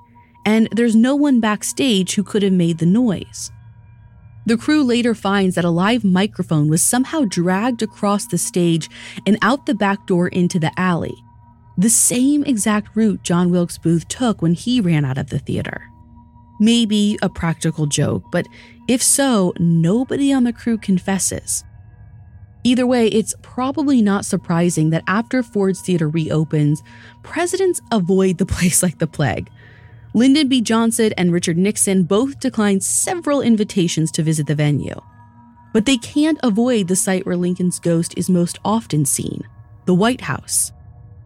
and 0.47 0.69
there's 0.71 0.95
no 0.95 1.17
one 1.17 1.41
backstage 1.41 2.15
who 2.15 2.23
could 2.23 2.43
have 2.43 2.53
made 2.53 2.79
the 2.79 2.87
noise. 2.87 3.51
The 4.47 4.57
crew 4.57 4.85
later 4.85 5.15
finds 5.15 5.55
that 5.57 5.65
a 5.65 5.71
live 5.71 6.05
microphone 6.05 6.69
was 6.69 6.83
somehow 6.83 7.25
dragged 7.29 7.83
across 7.83 8.27
the 8.27 8.39
stage 8.39 8.89
and 9.27 9.37
out 9.43 9.67
the 9.67 9.75
back 9.75 10.07
door 10.07 10.29
into 10.29 10.59
the 10.59 10.73
alley, 10.77 11.15
the 11.77 11.91
same 11.91 12.45
exact 12.45 12.95
route 12.95 13.23
John 13.23 13.51
Wilkes 13.51 13.79
Booth 13.79 14.07
took 14.09 14.43
when 14.43 14.55
he 14.55 14.81
ran 14.81 15.05
out 15.05 15.19
of 15.19 15.31
the 15.31 15.39
theater. 15.39 15.89
Maybe 16.61 17.19
a 17.23 17.29
practical 17.29 17.87
joke, 17.87 18.25
but 18.31 18.47
if 18.89 19.03
so, 19.03 19.53
nobody 19.59 20.33
on 20.33 20.45
the 20.45 20.53
crew 20.53 20.79
confesses. 20.79 21.65
Either 22.65 22.87
way, 22.87 23.09
it's 23.09 23.35
probably 23.43 24.01
not 24.01 24.25
surprising 24.25 24.91
that 24.91 25.03
after 25.09 25.43
Ford's 25.43 25.81
Theater 25.81 26.09
reopens, 26.09 26.83
presidents 27.23 27.81
avoid 27.91 28.39
the 28.39 28.47
place 28.55 28.83
like 28.83 28.99
the 28.99 29.07
plague. 29.07 29.51
Lyndon 30.15 30.49
B. 30.49 30.61
Johnson 30.61 31.13
and 31.17 31.33
Richard 31.33 31.57
Nixon 31.57 32.05
both 32.05 32.39
declined 32.39 32.85
several 32.85 33.41
invitations 33.41 34.13
to 34.13 34.23
visit 34.23 34.47
the 34.47 34.55
venue. 34.55 35.01
But 35.73 35.87
they 35.87 35.97
can't 35.97 36.39
avoid 36.43 36.89
the 36.89 36.97
site 36.97 37.25
where 37.25 37.37
Lincoln's 37.37 37.79
ghost 37.79 38.13
is 38.17 38.29
most 38.29 38.59
often 38.65 39.05
seen 39.07 39.43
the 39.85 39.95
White 39.95 40.21
House. 40.21 40.71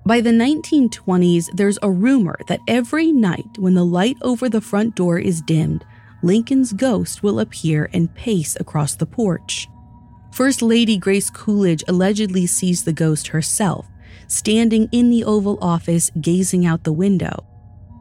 By 0.07 0.21
the 0.21 0.31
1920s, 0.31 1.51
there's 1.53 1.79
a 1.83 1.91
rumor 1.91 2.39
that 2.47 2.61
every 2.69 3.11
night 3.13 3.59
when 3.59 3.75
the 3.75 3.85
light 3.85 4.17
over 4.23 4.49
the 4.49 4.61
front 4.61 4.95
door 4.95 5.19
is 5.19 5.43
dimmed, 5.43 5.85
Lincoln's 6.23 6.73
ghost 6.73 7.23
will 7.23 7.41
appear 7.41 7.91
and 7.93 8.15
pace 8.15 8.57
across 8.59 8.95
the 8.95 9.05
porch. 9.05 9.69
First 10.37 10.61
Lady 10.61 10.99
Grace 10.99 11.31
Coolidge 11.31 11.83
allegedly 11.89 12.45
sees 12.45 12.85
the 12.85 12.93
ghost 12.93 13.29
herself, 13.29 13.87
standing 14.29 14.87
in 14.93 15.09
the 15.09 15.25
Oval 15.25 15.59
Office 15.63 16.11
gazing 16.21 16.67
out 16.67 16.85
the 16.85 16.93
window. 16.93 17.43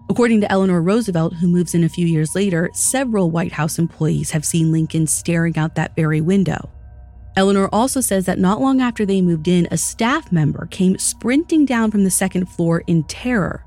According 0.10 0.42
to 0.42 0.52
Eleanor 0.52 0.82
Roosevelt, 0.82 1.36
who 1.36 1.48
moves 1.48 1.74
in 1.74 1.86
a 1.86 1.90
few 1.90 2.06
years 2.06 2.36
later, 2.36 2.70
several 2.74 3.32
White 3.32 3.54
House 3.54 3.80
employees 3.80 4.32
have 4.32 4.44
seen 4.44 4.74
Lincoln 4.74 5.08
staring 5.08 5.58
out 5.58 5.76
that 5.76 5.96
very 5.96 6.20
window. 6.20 6.70
Eleanor 7.38 7.70
also 7.72 8.02
says 8.02 8.26
that 8.26 8.38
not 8.38 8.60
long 8.60 8.82
after 8.82 9.06
they 9.06 9.22
moved 9.22 9.48
in, 9.48 9.66
a 9.72 9.78
staff 9.78 10.30
member 10.30 10.66
came 10.66 10.98
sprinting 10.98 11.64
down 11.64 11.90
from 11.90 12.04
the 12.04 12.12
second 12.12 12.48
floor 12.48 12.84
in 12.86 13.04
terror. 13.06 13.64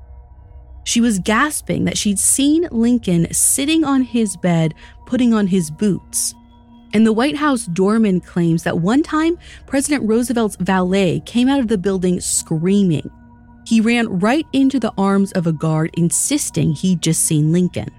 She 0.83 1.01
was 1.01 1.17
gasping 1.17 1.85
that 1.85 1.97
she'd 1.97 2.19
seen 2.19 2.67
Lincoln 2.69 3.33
sitting 3.33 3.83
on 3.83 4.03
his 4.03 4.37
bed, 4.37 4.75
putting 5.07 5.33
on 5.33 5.47
his 5.47 5.71
boots. 5.71 6.35
And 6.93 7.05
the 7.05 7.13
White 7.13 7.35
House 7.35 7.65
doorman 7.65 8.19
claims 8.19 8.63
that 8.63 8.79
one 8.79 9.03
time 9.03 9.37
President 9.67 10.07
Roosevelt's 10.07 10.55
valet 10.55 11.21
came 11.25 11.47
out 11.47 11.59
of 11.59 11.67
the 11.67 11.77
building 11.77 12.19
screaming. 12.19 13.09
He 13.65 13.81
ran 13.81 14.19
right 14.19 14.45
into 14.53 14.79
the 14.79 14.93
arms 14.97 15.31
of 15.33 15.45
a 15.45 15.51
guard, 15.51 15.91
insisting 15.93 16.73
he'd 16.73 17.01
just 17.01 17.23
seen 17.23 17.51
Lincoln. 17.51 17.89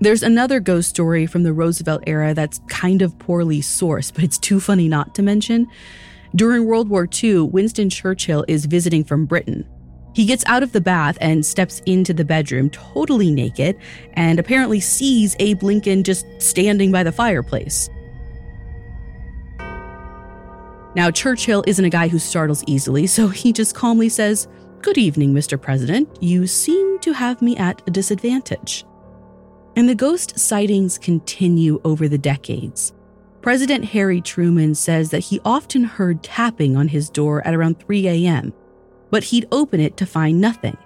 There's 0.00 0.22
another 0.22 0.60
ghost 0.60 0.88
story 0.90 1.26
from 1.26 1.42
the 1.42 1.52
Roosevelt 1.52 2.02
era 2.06 2.32
that's 2.34 2.60
kind 2.68 3.02
of 3.02 3.18
poorly 3.18 3.60
sourced, 3.60 4.14
but 4.14 4.24
it's 4.24 4.38
too 4.38 4.60
funny 4.60 4.88
not 4.88 5.14
to 5.14 5.22
mention. 5.22 5.66
During 6.34 6.66
World 6.66 6.88
War 6.88 7.08
II, 7.22 7.40
Winston 7.40 7.88
Churchill 7.88 8.44
is 8.48 8.66
visiting 8.66 9.04
from 9.04 9.26
Britain. 9.26 9.66
He 10.16 10.24
gets 10.24 10.44
out 10.46 10.62
of 10.62 10.72
the 10.72 10.80
bath 10.80 11.18
and 11.20 11.44
steps 11.44 11.82
into 11.84 12.14
the 12.14 12.24
bedroom 12.24 12.70
totally 12.70 13.30
naked 13.30 13.76
and 14.14 14.38
apparently 14.38 14.80
sees 14.80 15.36
Abe 15.40 15.62
Lincoln 15.62 16.04
just 16.04 16.24
standing 16.38 16.90
by 16.90 17.02
the 17.02 17.12
fireplace. 17.12 17.90
Now, 20.94 21.10
Churchill 21.10 21.62
isn't 21.66 21.84
a 21.84 21.90
guy 21.90 22.08
who 22.08 22.18
startles 22.18 22.64
easily, 22.66 23.06
so 23.06 23.28
he 23.28 23.52
just 23.52 23.74
calmly 23.74 24.08
says, 24.08 24.48
Good 24.80 24.96
evening, 24.96 25.34
Mr. 25.34 25.60
President. 25.60 26.08
You 26.22 26.46
seem 26.46 26.98
to 27.00 27.12
have 27.12 27.42
me 27.42 27.54
at 27.58 27.82
a 27.86 27.90
disadvantage. 27.90 28.86
And 29.76 29.86
the 29.86 29.94
ghost 29.94 30.38
sightings 30.38 30.96
continue 30.96 31.78
over 31.84 32.08
the 32.08 32.16
decades. 32.16 32.94
President 33.42 33.84
Harry 33.84 34.22
Truman 34.22 34.74
says 34.74 35.10
that 35.10 35.24
he 35.24 35.40
often 35.44 35.84
heard 35.84 36.22
tapping 36.22 36.74
on 36.74 36.88
his 36.88 37.10
door 37.10 37.46
at 37.46 37.54
around 37.54 37.78
3 37.80 38.08
a.m., 38.08 38.54
but 39.10 39.24
he'd 39.24 39.48
open 39.52 39.80
it 39.80 39.96
to 39.96 40.06
find 40.06 40.40
nothing. 40.40 40.76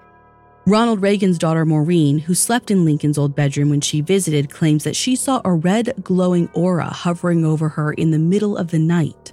Ronald 0.66 1.02
Reagan's 1.02 1.38
daughter 1.38 1.64
Maureen, 1.64 2.18
who 2.18 2.34
slept 2.34 2.70
in 2.70 2.84
Lincoln's 2.84 3.18
old 3.18 3.34
bedroom 3.34 3.70
when 3.70 3.80
she 3.80 4.02
visited, 4.02 4.50
claims 4.50 4.84
that 4.84 4.94
she 4.94 5.16
saw 5.16 5.40
a 5.44 5.52
red 5.52 5.94
glowing 6.02 6.48
aura 6.52 6.86
hovering 6.86 7.44
over 7.44 7.70
her 7.70 7.92
in 7.92 8.10
the 8.10 8.18
middle 8.18 8.56
of 8.56 8.70
the 8.70 8.78
night. 8.78 9.32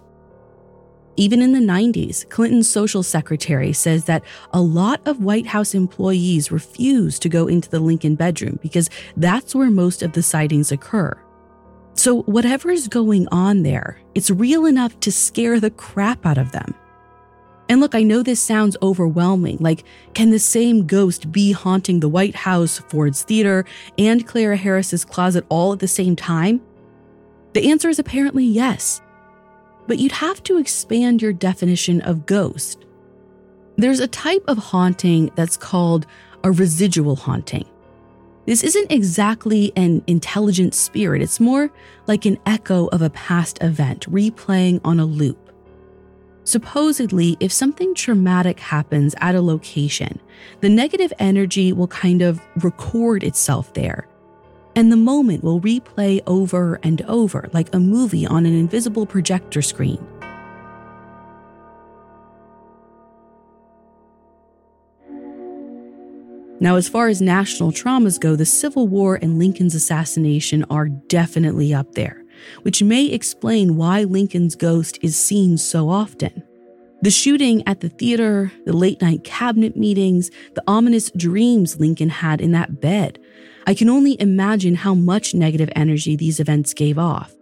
Even 1.19 1.41
in 1.41 1.51
the 1.51 1.59
90s, 1.59 2.29
Clinton's 2.29 2.69
social 2.69 3.03
secretary 3.03 3.73
says 3.73 4.05
that 4.05 4.23
a 4.53 4.61
lot 4.61 5.01
of 5.05 5.23
White 5.23 5.47
House 5.47 5.73
employees 5.73 6.51
refuse 6.51 7.17
to 7.19 7.29
go 7.29 7.47
into 7.47 7.69
the 7.69 7.79
Lincoln 7.79 8.15
bedroom 8.15 8.59
because 8.61 8.89
that's 9.17 9.55
where 9.55 9.71
most 9.71 10.03
of 10.03 10.13
the 10.13 10.23
sightings 10.23 10.71
occur. 10.71 11.19
So, 11.95 12.21
whatever 12.21 12.69
is 12.69 12.87
going 12.87 13.27
on 13.29 13.63
there, 13.63 13.99
it's 14.13 14.29
real 14.29 14.67
enough 14.67 14.99
to 14.99 15.11
scare 15.11 15.59
the 15.59 15.71
crap 15.71 16.23
out 16.25 16.37
of 16.37 16.51
them. 16.51 16.75
And 17.69 17.81
look, 17.81 17.95
I 17.95 18.03
know 18.03 18.23
this 18.23 18.41
sounds 18.41 18.77
overwhelming. 18.81 19.57
Like, 19.59 19.83
can 20.13 20.31
the 20.31 20.39
same 20.39 20.87
ghost 20.87 21.31
be 21.31 21.51
haunting 21.51 21.99
the 21.99 22.09
White 22.09 22.35
House, 22.35 22.79
Ford's 22.79 23.23
Theater, 23.23 23.65
and 23.97 24.25
Clara 24.25 24.55
Harris's 24.55 25.03
closet 25.03 25.45
all 25.49 25.73
at 25.73 25.79
the 25.79 25.87
same 25.87 26.15
time? 26.15 26.61
The 27.53 27.69
answer 27.69 27.89
is 27.89 27.99
apparently 27.99 28.45
yes 28.45 29.01
but 29.87 29.97
you'd 29.97 30.11
have 30.11 30.43
to 30.43 30.57
expand 30.57 31.21
your 31.21 31.33
definition 31.33 32.01
of 32.01 32.25
ghost. 32.25 32.85
There's 33.77 33.99
a 34.01 34.07
type 34.07 34.43
of 34.47 34.57
haunting 34.57 35.31
that's 35.35 35.57
called 35.57 36.05
a 36.43 36.51
residual 36.51 37.15
haunting. 37.15 37.65
This 38.45 38.63
isn't 38.63 38.91
exactly 38.91 39.73
an 39.75 40.03
intelligent 40.07 40.73
spirit, 40.73 41.21
it's 41.21 41.39
more 41.39 41.71
like 42.05 42.25
an 42.25 42.37
echo 42.45 42.87
of 42.87 43.01
a 43.01 43.09
past 43.09 43.61
event 43.61 44.09
replaying 44.11 44.79
on 44.83 44.99
a 44.99 45.05
loop. 45.05 45.46
Supposedly, 46.47 47.35
if 47.41 47.51
something 47.51 47.93
traumatic 47.93 48.57
happens 48.61 49.13
at 49.19 49.35
a 49.35 49.41
location, 49.41 50.17
the 50.61 50.69
negative 50.69 51.11
energy 51.19 51.73
will 51.73 51.89
kind 51.89 52.21
of 52.21 52.39
record 52.63 53.21
itself 53.21 53.73
there 53.73 54.07
and 54.73 54.89
the 54.89 54.95
moment 54.95 55.43
will 55.43 55.59
replay 55.59 56.21
over 56.25 56.79
and 56.83 57.01
over 57.01 57.49
like 57.51 57.75
a 57.75 57.79
movie 57.81 58.25
on 58.25 58.45
an 58.45 58.57
invisible 58.57 59.05
projector 59.05 59.61
screen. 59.61 59.97
Now, 66.61 66.77
as 66.77 66.87
far 66.87 67.09
as 67.09 67.21
national 67.21 67.73
traumas 67.73 68.17
go, 68.17 68.37
the 68.37 68.45
Civil 68.45 68.87
War 68.87 69.19
and 69.21 69.37
Lincoln's 69.37 69.75
assassination 69.75 70.63
are 70.69 70.87
definitely 70.87 71.73
up 71.73 71.91
there, 71.95 72.23
which 72.61 72.83
may 72.83 73.05
explain 73.05 73.75
why 73.75 74.03
Lincoln's 74.03 74.55
ghost 74.55 74.99
is 75.01 75.17
seen 75.17 75.57
so 75.57 75.89
often. 75.89 76.43
The 77.01 77.11
shooting 77.11 77.61
at 77.67 77.81
the 77.81 77.89
theater, 77.89 78.51
the 78.65 78.75
late 78.75 79.01
night 79.01 79.23
cabinet 79.23 79.77
meetings, 79.77 80.31
the 80.55 80.63
ominous 80.67 81.11
dreams 81.11 81.79
Lincoln 81.79 82.09
had 82.09 82.41
in 82.41 82.51
that 82.53 82.81
bed, 82.81 83.19
I 83.67 83.73
can 83.73 83.89
only 83.89 84.19
imagine 84.19 84.75
how 84.75 84.95
much 84.95 85.33
negative 85.33 85.69
energy 85.75 86.15
these 86.15 86.39
events 86.39 86.73
gave 86.73 86.97
off. 86.97 87.33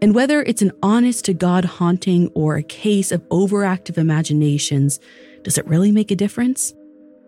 And 0.00 0.14
whether 0.14 0.42
it's 0.42 0.62
an 0.62 0.72
honest 0.82 1.24
to 1.24 1.34
God 1.34 1.64
haunting 1.64 2.28
or 2.34 2.56
a 2.56 2.62
case 2.62 3.10
of 3.10 3.26
overactive 3.30 3.96
imaginations, 3.96 5.00
does 5.42 5.58
it 5.58 5.66
really 5.66 5.90
make 5.90 6.10
a 6.10 6.16
difference? 6.16 6.74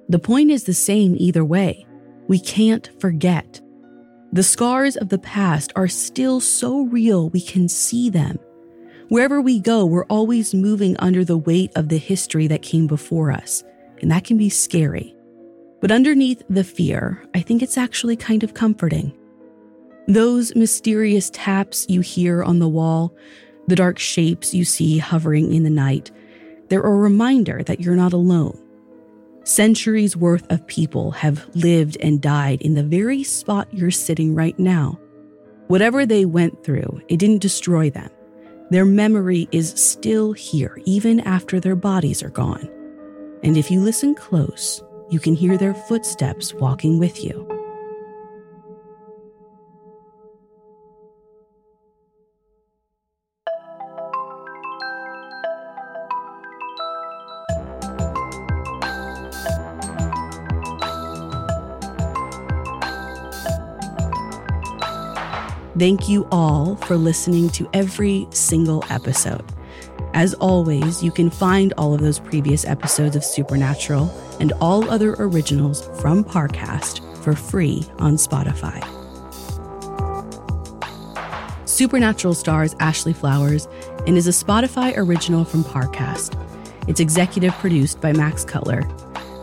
The 0.09 0.19
point 0.19 0.51
is 0.51 0.65
the 0.65 0.75
same 0.75 1.17
either 1.19 1.45
way. 1.45 1.87
We 2.29 2.39
can't 2.39 2.91
forget. 3.01 3.61
The 4.37 4.43
scars 4.43 4.97
of 4.99 5.09
the 5.09 5.17
past 5.17 5.73
are 5.77 5.89
still 5.89 6.41
so 6.41 6.83
real 6.83 7.31
we 7.31 7.41
can 7.41 7.71
see 7.71 8.11
them. 8.11 8.39
Wherever 9.09 9.41
we 9.41 9.59
go, 9.59 9.87
we're 9.87 10.05
always 10.11 10.53
moving 10.53 10.95
under 10.99 11.25
the 11.25 11.39
weight 11.39 11.73
of 11.75 11.89
the 11.89 11.97
history 11.97 12.47
that 12.49 12.61
came 12.61 12.87
before 12.87 13.33
us, 13.33 13.65
and 14.03 14.11
that 14.11 14.25
can 14.25 14.37
be 14.37 14.51
scary. 14.51 15.17
But 15.81 15.91
underneath 15.91 16.43
the 16.51 16.65
fear, 16.65 17.25
I 17.35 17.41
think 17.41 17.63
it's 17.63 17.79
actually 17.79 18.15
kind 18.15 18.45
of 18.45 18.53
comforting. 18.53 19.17
Those 20.07 20.55
mysterious 20.55 21.31
taps 21.31 21.87
you 21.89 22.03
hear 22.03 22.43
on 22.43 22.59
the 22.59 22.69
wall, 22.69 23.17
the 23.69 23.77
dark 23.77 23.99
shapes 23.99 24.53
you 24.53 24.67
see 24.67 24.99
hovering 24.99 25.55
in 25.55 25.63
the 25.63 25.71
night, 25.71 26.11
they're 26.69 26.83
a 26.83 26.95
reminder 26.95 27.63
that 27.63 27.81
you're 27.81 27.97
not 27.97 28.13
alone. 28.13 28.66
Centuries 29.47 30.17
worth 30.17 30.45
of 30.51 30.67
people 30.67 31.13
have 31.13 31.49
lived 31.55 31.97
and 32.01 32.21
died 32.21 32.61
in 32.63 32.75
the 32.75 32.83
very 32.83 33.23
spot 33.23 33.69
you're 33.71 33.93
sitting 33.93 34.35
right 34.35 34.59
now. 34.59 34.99
Whatever 35.69 36.05
they 36.05 36.25
went 36.25 36.65
through, 36.65 37.01
it 37.07 37.19
didn't 37.19 37.43
destroy 37.43 37.89
them. 37.89 38.11
Their 38.71 38.85
memory 38.85 39.49
is 39.53 39.71
still 39.77 40.33
here, 40.33 40.81
even 40.85 41.21
after 41.21 41.61
their 41.61 41.77
bodies 41.77 42.25
are 42.25 42.29
gone. 42.29 42.69
And 43.45 43.57
if 43.57 43.71
you 43.71 43.81
listen 43.81 44.17
close, 44.17 44.83
you 45.11 45.21
can 45.21 45.37
hear 45.37 45.57
their 45.57 45.75
footsteps 45.75 46.53
walking 46.53 46.99
with 46.99 47.23
you. 47.23 47.56
Thank 65.79 66.09
you 66.09 66.27
all 66.33 66.77
for 66.77 66.97
listening 66.97 67.51
to 67.51 67.69
every 67.75 68.27
single 68.31 68.83
episode. 68.89 69.45
As 70.15 70.33
always, 70.35 71.03
you 71.03 71.11
can 71.11 71.29
find 71.29 71.75
all 71.77 71.93
of 71.93 72.01
those 72.01 72.19
previous 72.19 72.65
episodes 72.65 73.15
of 73.15 73.23
Supernatural 73.23 74.11
and 74.41 74.55
all 74.63 74.89
other 74.89 75.15
originals 75.19 75.87
from 76.01 76.25
Parcast 76.25 77.03
for 77.23 77.35
free 77.35 77.85
on 77.99 78.15
Spotify. 78.15 78.83
Supernatural 81.69 82.33
stars 82.33 82.75
Ashley 82.81 83.13
Flowers 83.13 83.69
and 84.07 84.17
is 84.17 84.27
a 84.27 84.31
Spotify 84.31 84.97
original 84.97 85.45
from 85.45 85.63
Parcast. 85.63 86.43
It's 86.89 87.01
executive 87.01 87.53
produced 87.53 88.01
by 88.01 88.15
Max 88.15 88.47
Cutler, 88.47 88.89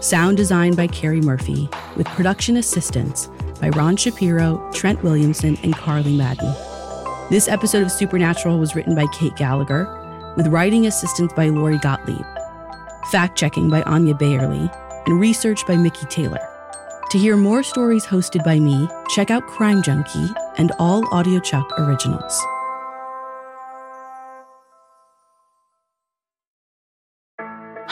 sound 0.02 0.38
designed 0.38 0.78
by 0.78 0.88
Carrie 0.88 1.22
Murphy, 1.22 1.70
with 1.96 2.08
production 2.08 2.58
assistance 2.58 3.30
by 3.64 3.70
Ron 3.70 3.95
Shapiro, 3.95 4.70
Trent 4.74 5.01
Williamson, 5.03 5.57
and 5.64 5.74
Carly 5.74 6.18
Madden. 6.18 6.53
This 7.30 7.47
episode 7.47 7.82
of 7.84 7.93
Supernatural 7.93 8.59
was 8.59 8.76
written 8.76 8.93
by 8.93 9.05
Kate 9.14 9.38
Gallagher, 9.38 9.88
with 10.36 10.47
writing 10.47 10.86
assistance 10.86 11.32
by 11.32 11.47
Lori 11.47 11.78
Gottlieb, 11.78 12.26
fact 13.09 13.38
checking 13.38 13.70
by 13.70 13.82
Anya 13.84 14.16
Bayerly, 14.16 14.70
and 15.05 15.18
research 15.18 15.66
by 15.66 15.78
Mickey 15.78 16.05
Taylor. 16.07 16.45
To 17.11 17.18
hear 17.18 17.38
more 17.38 17.64
stories 17.64 18.05
hosted 18.05 18.43
by 18.43 18.59
me, 18.59 18.89
check 19.07 19.32
out 19.32 19.47
Crime 19.47 19.82
Junkie 19.82 20.28
and 20.57 20.74
all 20.78 21.03
audiochuck 21.03 21.64
originals. 21.80 22.38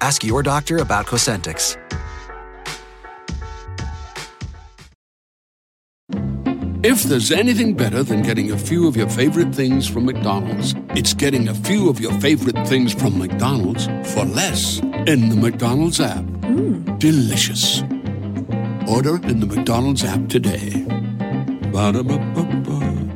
Ask 0.00 0.24
your 0.24 0.42
doctor 0.42 0.78
about 0.78 1.06
Cosentyx. 1.06 1.76
If 6.88 7.02
there's 7.02 7.32
anything 7.32 7.74
better 7.74 8.04
than 8.04 8.22
getting 8.22 8.52
a 8.52 8.56
few 8.56 8.86
of 8.86 8.96
your 8.96 9.08
favorite 9.08 9.52
things 9.52 9.88
from 9.88 10.06
McDonald's, 10.06 10.76
it's 10.90 11.14
getting 11.14 11.48
a 11.48 11.54
few 11.54 11.88
of 11.88 11.98
your 11.98 12.12
favorite 12.20 12.56
things 12.68 12.94
from 12.94 13.18
McDonald's 13.18 13.86
for 14.14 14.24
less 14.24 14.78
in 15.08 15.28
the 15.28 15.34
McDonald's 15.34 16.00
app. 16.00 16.24
Hmm. 16.44 16.96
Delicious. 16.98 17.82
Order 18.88 19.16
in 19.26 19.40
the 19.40 19.46
McDonald's 19.46 20.04
app 20.04 20.28
today. 20.28 20.84
Ba-da-ba-ba-ba. 21.72 23.06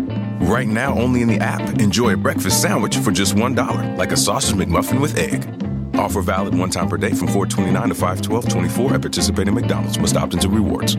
Right 0.41 0.67
now, 0.67 0.99
only 0.99 1.23
in 1.23 1.29
the 1.29 1.39
app. 1.39 1.61
Enjoy 1.79 2.15
a 2.15 2.17
breakfast 2.17 2.61
sandwich 2.61 2.97
for 2.97 3.13
just 3.13 3.37
$1, 3.37 3.97
like 3.97 4.11
a 4.11 4.17
sausage 4.17 4.57
McMuffin 4.57 5.01
with 5.01 5.17
egg. 5.17 5.60
Offer 6.01 6.23
valid 6.23 6.55
one 6.55 6.71
time 6.71 6.89
per 6.89 6.97
day 6.97 7.11
from 7.11 7.29
429 7.29 7.89
to 7.91 7.95
512 7.95 8.49
24 8.49 8.95
at 8.95 9.03
participating 9.03 9.55
McDonald's. 9.55 9.99
Must 9.99 10.17
opt 10.17 10.33
into 10.33 10.49
rewards. 10.49 10.97